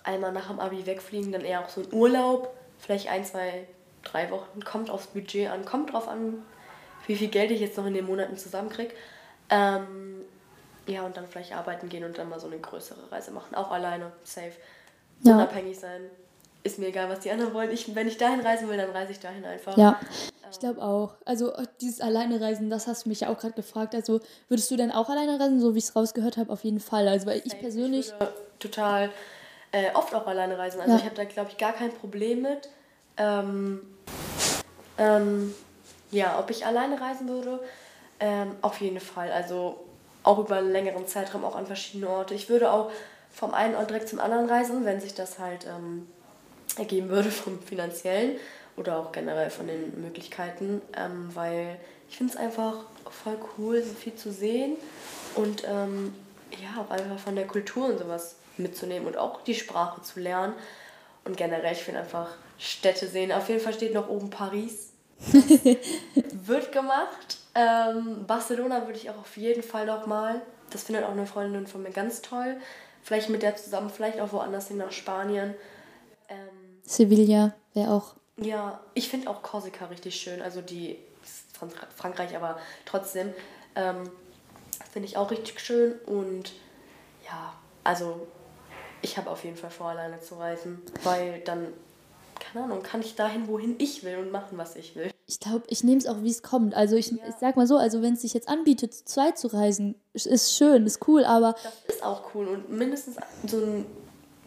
[0.02, 3.66] einmal nach dem Abi wegfliegen, dann eher auch so ein Urlaub, vielleicht ein, zwei,
[4.02, 6.42] drei Wochen, kommt aufs Budget an, kommt drauf an,
[7.06, 8.94] wie viel Geld ich jetzt noch in den Monaten zusammenkriege.
[9.50, 10.22] Ähm,
[10.86, 13.54] ja, und dann vielleicht arbeiten gehen und dann mal so eine größere Reise machen.
[13.54, 14.52] Auch alleine, safe.
[15.22, 15.34] Ja.
[15.34, 16.02] Unabhängig sein.
[16.64, 17.70] Ist mir egal, was die anderen wollen.
[17.70, 19.76] Ich, wenn ich dahin reisen will, dann reise ich dahin einfach.
[19.76, 20.00] Ja,
[20.50, 21.14] ich glaube auch.
[21.26, 23.94] Also dieses alleine Reisen, das hast du mich ja auch gerade gefragt.
[23.94, 26.80] Also würdest du denn auch alleine reisen, so wie ich es rausgehört habe, auf jeden
[26.80, 27.06] Fall.
[27.06, 28.14] Also weil ich persönlich...
[28.18, 29.10] Ich total
[29.72, 30.80] äh, oft auch alleine reisen.
[30.80, 30.98] Also ja.
[30.98, 32.70] ich habe da, glaube ich, gar kein Problem mit.
[33.18, 33.82] Ähm,
[34.96, 35.54] ähm,
[36.10, 37.60] ja, ob ich alleine reisen würde,
[38.20, 39.30] ähm, auf jeden Fall.
[39.32, 39.84] Also
[40.22, 42.32] auch über einen längeren Zeitraum, auch an verschiedene Orte.
[42.32, 42.90] Ich würde auch
[43.30, 46.06] vom einen Ort direkt zum anderen reisen, wenn sich das halt ähm,
[46.78, 48.36] ergeben würde vom finanziellen
[48.76, 53.94] oder auch generell von den Möglichkeiten, ähm, weil ich finde es einfach voll cool, so
[53.94, 54.76] viel zu sehen
[55.34, 56.14] und ähm,
[56.62, 60.54] ja, auch einfach von der Kultur und sowas mitzunehmen und auch die Sprache zu lernen.
[61.24, 63.32] Und generell, ich finde einfach Städte sehen.
[63.32, 64.92] Auf jeden Fall steht noch oben Paris.
[66.46, 67.38] wird gemacht.
[67.54, 70.42] Ähm, Barcelona würde ich auch auf jeden Fall noch mal.
[70.70, 72.56] Das findet auch eine Freundin von mir ganz toll.
[73.02, 75.54] Vielleicht mit der zusammen, vielleicht auch woanders hin nach Spanien.
[76.86, 78.14] Sevilla wäre auch.
[78.36, 80.42] Ja, ich finde auch Korsika richtig schön.
[80.42, 80.98] Also die
[81.96, 83.32] Frankreich, aber trotzdem
[83.76, 84.10] ähm,
[84.92, 85.94] finde ich auch richtig schön.
[86.06, 86.52] Und
[87.26, 87.54] ja,
[87.84, 88.26] also
[89.02, 91.68] ich habe auf jeden Fall vor, alleine zu reisen, weil dann,
[92.40, 95.10] keine Ahnung, kann ich dahin, wohin ich will und machen, was ich will.
[95.26, 96.74] Ich glaube, ich nehme es auch, wie es kommt.
[96.74, 97.16] Also ich, ja.
[97.28, 100.54] ich sag mal so, also wenn es sich jetzt anbietet, zu zweit zu reisen, ist
[100.54, 101.54] schön, ist cool, aber...
[101.62, 103.16] Das ist auch cool und mindestens
[103.46, 103.86] so ein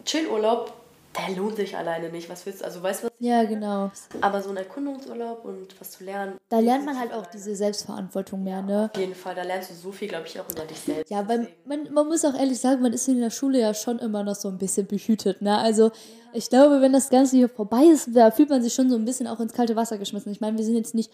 [0.04, 0.72] Chillurlaub
[1.18, 2.28] der lohnt sich alleine nicht.
[2.28, 2.64] Was willst du?
[2.64, 3.12] Also weißt du was?
[3.18, 3.90] Ja, genau.
[4.20, 6.38] Aber so ein Erkundungsurlaub und was zu lernen.
[6.48, 7.30] Da lernt man halt auch alleine.
[7.32, 8.90] diese Selbstverantwortung mehr, ne?
[8.92, 11.10] Auf jeden Fall, da lernst du so viel, glaube ich, auch über dich selbst.
[11.10, 13.98] Ja, weil man, man muss auch ehrlich sagen, man ist in der Schule ja schon
[13.98, 15.58] immer noch so ein bisschen behütet, ne?
[15.58, 15.92] Also ja.
[16.32, 19.04] ich glaube, wenn das Ganze hier vorbei ist, da fühlt man sich schon so ein
[19.04, 20.32] bisschen auch ins kalte Wasser geschmissen.
[20.32, 21.12] Ich meine, wir sind jetzt nicht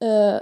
[0.00, 0.40] äh,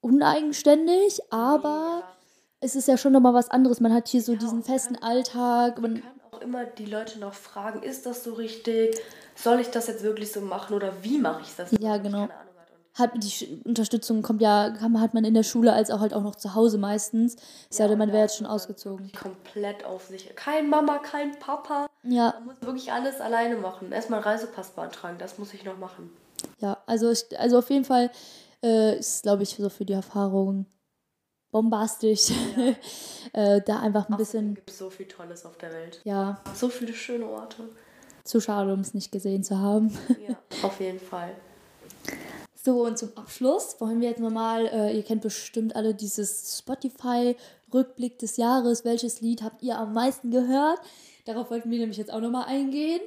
[0.00, 2.16] uneigenständig, aber ja.
[2.60, 3.80] es ist ja schon nochmal was anderes.
[3.80, 5.80] Man hat hier so ja, diesen festen Alltag.
[5.80, 6.02] Man,
[6.42, 8.96] immer die Leute noch fragen, ist das so richtig?
[9.34, 11.70] Soll ich das jetzt wirklich so machen oder wie mache ich das?
[11.78, 12.28] Ja, genau.
[12.94, 16.34] Hat die Unterstützung kommt ja, hat man in der Schule als auch halt auch noch
[16.34, 17.36] zu Hause meistens.
[17.70, 19.12] Es ja, man wäre jetzt schon ausgezogen.
[19.12, 20.34] Komplett auf sich.
[20.34, 21.86] Kein Mama, kein Papa.
[22.02, 22.34] Ja.
[22.38, 23.92] Man muss wirklich alles alleine machen.
[23.92, 26.10] Erstmal Reisepass beantragen, das muss ich noch machen.
[26.58, 28.10] Ja, also, ich, also auf jeden Fall
[28.62, 30.66] äh, ist, glaube ich, so für die Erfahrung
[31.50, 32.30] bombastisch.
[32.56, 32.74] Ja.
[33.56, 34.50] äh, da einfach ein Ach, bisschen.
[34.50, 36.00] Es gibt so viel Tolles auf der Welt.
[36.04, 36.40] Ja.
[36.54, 37.68] So viele schöne Orte.
[38.24, 39.96] Zu schade, um es nicht gesehen zu haben.
[40.28, 41.34] ja, auf jeden Fall.
[42.62, 48.18] So, und zum Abschluss wollen wir jetzt nochmal, äh, ihr kennt bestimmt alle dieses Spotify-Rückblick
[48.18, 48.84] des Jahres.
[48.84, 50.78] Welches Lied habt ihr am meisten gehört?
[51.24, 53.00] Darauf wollten wir nämlich jetzt auch nochmal eingehen.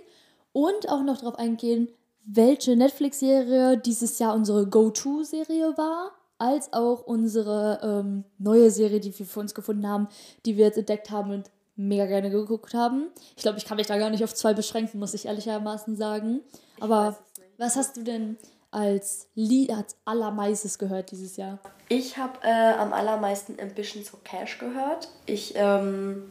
[0.54, 1.88] Und auch noch darauf eingehen,
[2.26, 9.26] welche Netflix-Serie dieses Jahr unsere Go-To-Serie war als auch unsere ähm, neue Serie, die wir
[9.26, 10.08] für uns gefunden haben,
[10.46, 13.08] die wir jetzt entdeckt haben und mega gerne geguckt haben.
[13.36, 16.42] Ich glaube, ich kann mich da gar nicht auf zwei beschränken, muss ich ehrlichermaßen sagen.
[16.80, 17.18] Aber
[17.58, 18.38] was hast du denn
[18.72, 21.60] als Lied als allermeistes gehört dieses Jahr?
[21.90, 25.10] Ich habe äh, am allermeisten Ambitions for Cash gehört.
[25.26, 26.24] Ich ähm,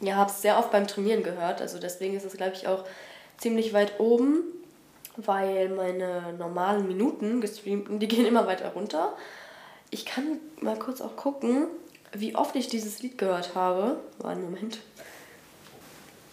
[0.00, 2.84] ja, habe es sehr oft beim Trainieren gehört, also deswegen ist es, glaube ich, auch
[3.38, 4.42] ziemlich weit oben
[5.16, 9.14] weil meine normalen Minuten gestreamten, die gehen immer weiter runter.
[9.90, 11.68] Ich kann mal kurz auch gucken,
[12.12, 14.00] wie oft ich dieses Lied gehört habe.
[14.18, 14.78] War ein Moment.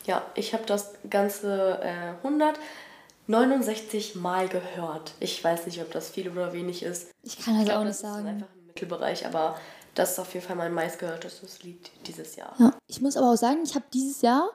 [0.06, 5.14] Ja, ich habe das Ganze äh, 169 Mal gehört.
[5.20, 7.12] Ich weiß nicht, ob das viel oder wenig ist.
[7.22, 8.26] Ich kann halt auch nicht sagen.
[8.26, 9.58] Das ist einfach im Mittelbereich, aber
[9.96, 12.54] das ist auf jeden Fall mein meistgehörtestes Lied dieses Jahr.
[12.60, 14.50] Ja, ich muss aber auch sagen, ich habe dieses Jahr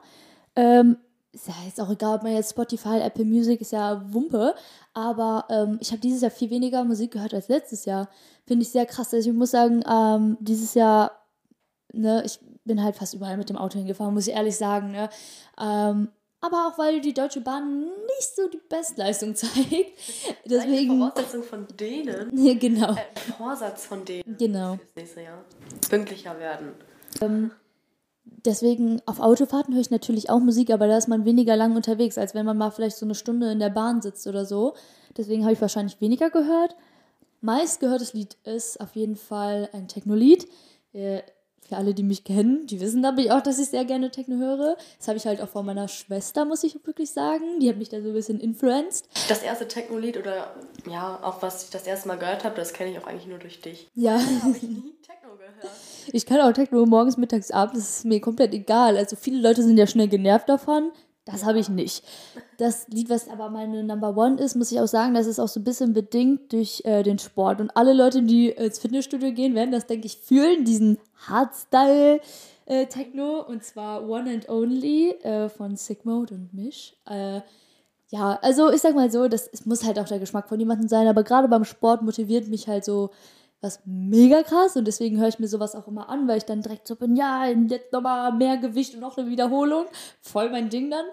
[0.55, 0.97] ähm,
[1.31, 4.55] ist ja jetzt auch egal, ob man jetzt Spotify, Apple Music ist ja Wumpe,
[4.93, 8.09] aber ähm, ich habe dieses Jahr viel weniger Musik gehört als letztes Jahr.
[8.47, 9.13] Finde ich sehr krass.
[9.13, 11.11] Also ich muss sagen, ähm, dieses Jahr,
[11.93, 15.09] ne, ich bin halt fast überall mit dem Auto hingefahren, muss ich ehrlich sagen, ne.
[15.59, 16.09] Ähm,
[16.41, 19.91] aber auch weil die Deutsche Bahn nicht so die Bestleistung zeigt.
[20.45, 20.97] Deswegen.
[20.97, 22.59] Voraussetzung von denen.
[22.59, 22.93] Genau.
[22.93, 24.37] Äh, Vorsatz von denen.
[24.37, 24.75] Genau.
[24.75, 25.43] Fürs nächste Jahr.
[25.89, 26.71] Pünktlicher werden.
[27.21, 27.51] Ähm,
[28.45, 32.17] deswegen auf Autofahrten höre ich natürlich auch Musik, aber da ist man weniger lang unterwegs,
[32.17, 34.75] als wenn man mal vielleicht so eine Stunde in der Bahn sitzt oder so.
[35.17, 36.75] Deswegen habe ich wahrscheinlich weniger gehört.
[37.41, 40.47] Meist gehörtes Lied ist auf jeden Fall ein Techno-Lied.
[41.69, 44.75] Für alle, die mich kennen, die wissen nämlich auch, dass ich sehr gerne Techno höre.
[44.97, 47.59] Das habe ich halt auch von meiner Schwester, muss ich wirklich sagen.
[47.59, 49.07] Die hat mich da so ein bisschen influenced.
[49.27, 50.55] Das erste Techno-Lied oder
[50.89, 53.37] ja, auch was ich das erste Mal gehört habe, das kenne ich auch eigentlich nur
[53.37, 53.87] durch dich.
[53.93, 54.13] Ja.
[54.13, 55.75] habe ich nie Techno gehört.
[56.11, 58.97] Ich kann auch Techno morgens, mittags, abends, das ist mir komplett egal.
[58.97, 60.91] Also viele Leute sind ja schnell genervt davon.
[61.31, 62.03] Das habe ich nicht.
[62.57, 65.47] Das Lied, was aber meine Number One ist, muss ich auch sagen, das ist auch
[65.47, 67.61] so ein bisschen bedingt durch äh, den Sport.
[67.61, 72.19] Und alle Leute, die ins Fitnessstudio gehen, werden das, denke ich, fühlen, diesen Hardstyle.
[72.65, 76.95] Äh, Techno und zwar One and Only äh, von Sigmode und Mish.
[77.07, 77.41] Äh,
[78.09, 80.87] ja, also ich sag mal so, das es muss halt auch der Geschmack von jemandem
[80.87, 83.11] sein, aber gerade beim Sport motiviert mich halt so
[83.61, 86.61] was mega krass und deswegen höre ich mir sowas auch immer an, weil ich dann
[86.61, 89.85] direkt so bin, ja, jetzt nochmal mehr Gewicht und noch eine Wiederholung.
[90.21, 91.05] Voll mein Ding dann.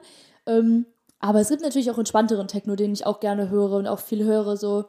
[0.47, 0.87] Ähm,
[1.19, 4.25] aber es gibt natürlich auch entspannteren Techno, den ich auch gerne höre und auch viel
[4.25, 4.57] höre.
[4.57, 4.85] So,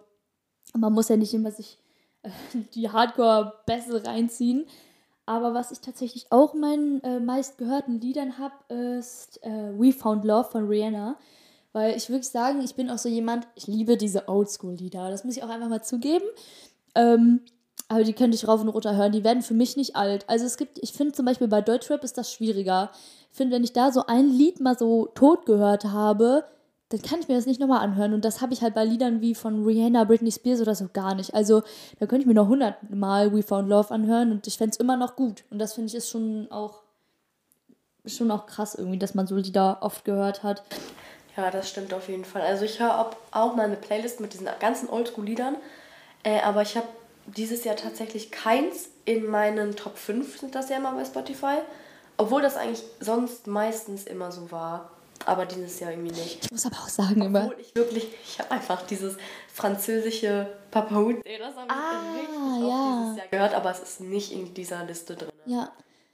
[0.76, 1.80] man muss ja nicht immer sich
[2.24, 2.30] äh,
[2.76, 4.66] die Hardcore-Bässe reinziehen.
[5.26, 10.24] Aber was ich tatsächlich auch in meinen äh, meistgehörten Liedern habe, ist äh, We Found
[10.26, 11.18] Love von Rihanna.
[11.74, 15.10] Weil ich wirklich sagen, ich bin auch so jemand, ich liebe diese Oldschool-Lieder.
[15.10, 16.26] Das muss ich auch einfach mal zugeben.
[16.98, 17.42] Ähm,
[17.88, 19.14] aber die könnte ich rauf und runter hören.
[19.14, 20.26] Die werden für mich nicht alt.
[20.28, 22.92] Also es gibt, ich finde zum Beispiel bei Deutschrap ist das schwieriger.
[23.32, 26.44] Ich finde, wenn ich da so ein Lied mal so tot gehört habe,
[26.90, 28.14] dann kann ich mir das nicht nochmal anhören.
[28.14, 31.16] Und das habe ich halt bei Liedern wie von Rihanna, Britney Spears oder so gar
[31.16, 31.34] nicht.
[31.34, 31.62] Also
[32.00, 34.98] da könnte ich mir noch hundertmal We Found Love anhören und ich fände es immer
[34.98, 35.44] noch gut.
[35.50, 36.82] Und das finde ich ist schon auch,
[38.06, 40.64] schon auch krass irgendwie, dass man so Lieder oft gehört hat.
[41.38, 42.42] Ja, das stimmt auf jeden Fall.
[42.42, 45.56] Also ich höre auch mal eine Playlist mit diesen ganzen Oldschool-Liedern.
[46.28, 46.88] Äh, aber ich habe
[47.26, 51.60] dieses Jahr tatsächlich keins in meinen Top 5 sind das ja immer bei Spotify.
[52.18, 54.92] Obwohl das eigentlich sonst meistens immer so war.
[55.26, 56.44] Aber dieses Jahr irgendwie nicht.
[56.44, 57.52] Ich muss aber auch sagen, Obwohl immer.
[57.60, 59.16] ich wirklich, ich habe einfach dieses
[59.54, 63.02] französische Papa Hut, das habe ich ah, richtig ja.
[63.02, 65.32] dieses Jahr gehört, aber es ist nicht in dieser Liste drin.
[65.46, 65.72] Ja.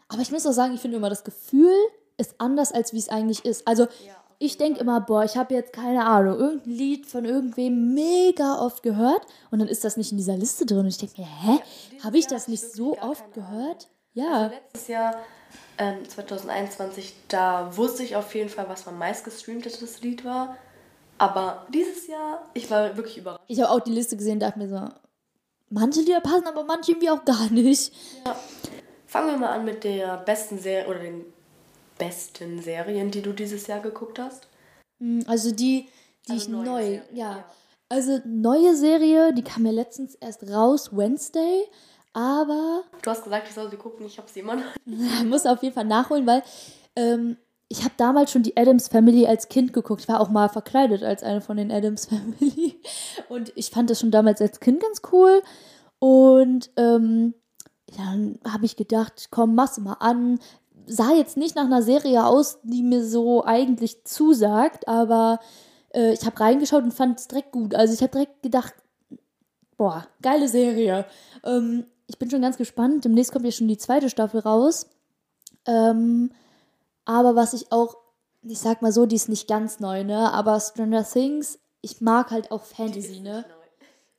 [0.09, 1.74] Aber ich muss auch sagen, ich finde immer, das Gefühl
[2.18, 3.68] ist anders, als wie es eigentlich ist.
[3.68, 7.93] Also, ja ich denke immer, boah, ich habe jetzt keine Ahnung, irgendein Lied von irgendwem
[7.93, 9.21] mega oft gehört
[9.51, 10.79] und dann ist das nicht in dieser Liste drin.
[10.79, 11.59] Und ich denke mir, hä,
[11.97, 13.87] ja, habe ich das nicht so oft gehört?
[14.13, 14.33] Ja.
[14.33, 15.15] Also letztes Jahr,
[15.77, 20.57] ähm, 2021, da wusste ich auf jeden Fall, was mein meistgestreamtes Lied war.
[21.17, 23.45] Aber dieses Jahr, ich war wirklich überrascht.
[23.47, 24.89] Ich habe auch die Liste gesehen und dachte mir so,
[25.69, 27.93] manche Lieder passen, aber manche irgendwie auch gar nicht.
[28.25, 28.35] Ja.
[29.07, 31.23] Fangen wir mal an mit der besten Serie oder den
[32.03, 34.47] besten Serien, die du dieses Jahr geguckt hast?
[34.99, 35.87] Hm, also die,
[36.27, 37.01] die also ich neu, ja.
[37.13, 37.45] ja.
[37.89, 41.63] Also neue Serie, die kam ja letztens erst raus, Wednesday,
[42.13, 42.83] aber...
[43.01, 44.63] Du hast gesagt, ich soll sie gucken, ich habe sie immer noch
[45.25, 46.43] muss auf jeden Fall nachholen, weil
[46.95, 47.37] ähm,
[47.69, 50.01] ich habe damals schon die Adams Family als Kind geguckt.
[50.01, 52.79] Ich war auch mal verkleidet als eine von den Adams Family.
[53.29, 55.41] Und ich fand das schon damals als Kind ganz cool.
[55.99, 57.33] Und ähm,
[57.97, 60.39] dann habe ich gedacht, komm, mach's mal an
[60.86, 65.39] sah jetzt nicht nach einer Serie aus, die mir so eigentlich zusagt, aber
[65.93, 67.75] äh, ich habe reingeschaut und fand es direkt gut.
[67.75, 68.73] Also ich habe direkt gedacht,
[69.77, 71.05] boah, geile Serie.
[71.43, 73.05] Ähm, ich bin schon ganz gespannt.
[73.05, 74.88] Demnächst kommt ja schon die zweite Staffel raus.
[75.65, 76.31] Ähm,
[77.05, 77.95] aber was ich auch,
[78.43, 80.31] ich sag mal so, die ist nicht ganz neu, ne?
[80.34, 83.45] Aber Stranger Things, ich mag halt auch Fantasy, ne?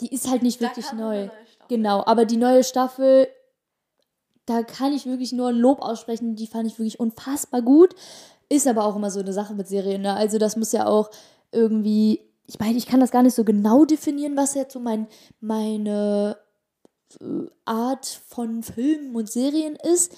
[0.01, 1.29] Die ist halt nicht wirklich neu.
[1.69, 3.29] Genau, aber die neue Staffel
[4.47, 6.37] da kann ich wirklich nur ein Lob aussprechen.
[6.37, 7.95] Die fand ich wirklich unfassbar gut.
[8.49, 10.03] Ist aber auch immer so eine Sache mit Serien.
[10.03, 10.15] Ne?
[10.15, 11.11] Also das muss ja auch
[11.51, 15.07] irgendwie, ich meine, ich kann das gar nicht so genau definieren, was jetzt so mein,
[15.41, 16.37] meine
[17.21, 20.15] äh, Art von Filmen und Serien ist.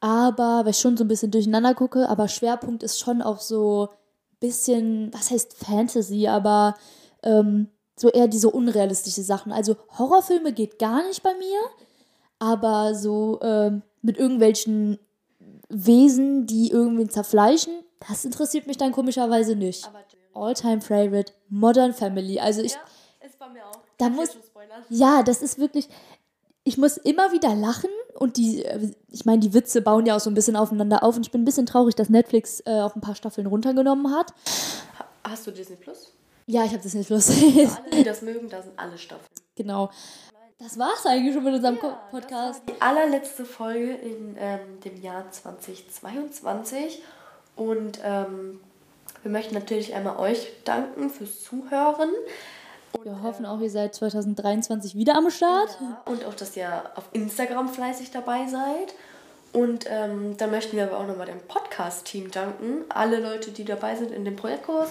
[0.00, 3.90] Aber, weil ich schon so ein bisschen durcheinander gucke, aber Schwerpunkt ist schon auch so
[3.90, 6.74] ein bisschen, was heißt Fantasy, aber
[7.22, 9.52] ähm, so eher diese unrealistische Sachen.
[9.52, 11.58] Also Horrorfilme geht gar nicht bei mir
[12.40, 13.70] aber so äh,
[14.02, 14.98] mit irgendwelchen
[15.68, 19.88] Wesen, die irgendwie zerfleischen, das interessiert mich dann komischerweise nicht.
[20.34, 22.40] All-time favorite, Modern Family.
[22.40, 22.72] Also ich.
[22.72, 22.78] Ja,
[23.24, 23.78] ist bei mir auch.
[23.98, 24.30] Da muss,
[24.88, 25.88] ja, das ist wirklich.
[26.62, 30.20] Ich muss immer wieder lachen und die, äh, ich meine, die Witze bauen ja auch
[30.20, 32.94] so ein bisschen aufeinander auf und ich bin ein bisschen traurig, dass Netflix äh, auch
[32.94, 34.34] ein paar Staffeln runtergenommen hat.
[35.24, 36.12] Hast du Disney Plus?
[36.46, 37.30] Ja, ich habe Disney Plus.
[37.30, 39.28] Für alle, die das mögen, da sind alle Staffeln.
[39.54, 39.90] Genau.
[40.62, 42.62] Das war's eigentlich schon mit unserem ja, Podcast.
[42.68, 47.02] die allerletzte Folge in ähm, dem Jahr 2022.
[47.56, 48.60] Und ähm,
[49.22, 52.10] wir möchten natürlich einmal euch danken fürs Zuhören.
[52.92, 55.78] Und, wir hoffen auch, ihr seid 2023 wieder am Start.
[55.80, 58.94] Ja, und auch, dass ihr auf Instagram fleißig dabei seid.
[59.54, 62.84] Und ähm, dann möchten wir aber auch nochmal dem Podcast-Team danken.
[62.90, 64.90] Alle Leute, die dabei sind in dem Projektkurs.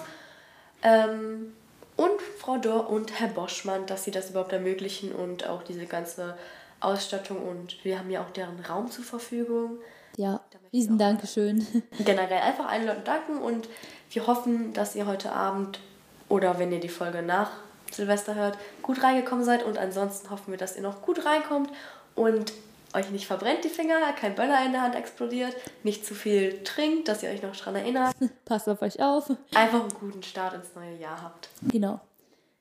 [0.82, 1.54] Ähm,
[2.00, 6.38] und Frau Dörr und Herr Boschmann, dass sie das überhaupt ermöglichen und auch diese ganze
[6.80, 9.80] Ausstattung und wir haben ja auch deren Raum zur Verfügung.
[10.16, 10.40] Ja,
[10.72, 11.68] riesen Dankeschön.
[12.00, 13.68] Generell einfach allen Leuten danken und
[14.12, 15.82] wir hoffen, dass ihr heute Abend
[16.30, 17.52] oder wenn ihr die Folge nach
[17.92, 21.70] Silvester hört, gut reingekommen seid und ansonsten hoffen wir, dass ihr noch gut reinkommt
[22.16, 22.54] und
[22.94, 27.08] euch nicht verbrennt die Finger, kein Böller in der Hand explodiert, nicht zu viel trinkt,
[27.08, 28.16] dass ihr euch noch dran erinnert.
[28.46, 29.30] Passt auf euch auf.
[29.54, 31.50] Einfach einen guten Start ins neue Jahr habt.
[31.72, 32.00] Genau.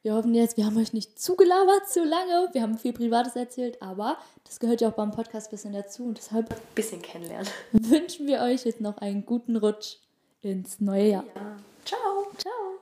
[0.03, 2.49] Wir hoffen jetzt, wir haben euch nicht zugelabert zu lange.
[2.53, 6.05] Wir haben viel Privates erzählt, aber das gehört ja auch beim Podcast ein bisschen dazu
[6.05, 7.49] und deshalb ein bisschen kennenlernen.
[7.73, 9.97] Wünschen wir euch jetzt noch einen guten Rutsch
[10.41, 11.25] ins neue Jahr.
[11.35, 11.57] Ja.
[11.85, 12.27] Ciao.
[12.39, 12.78] Ciao.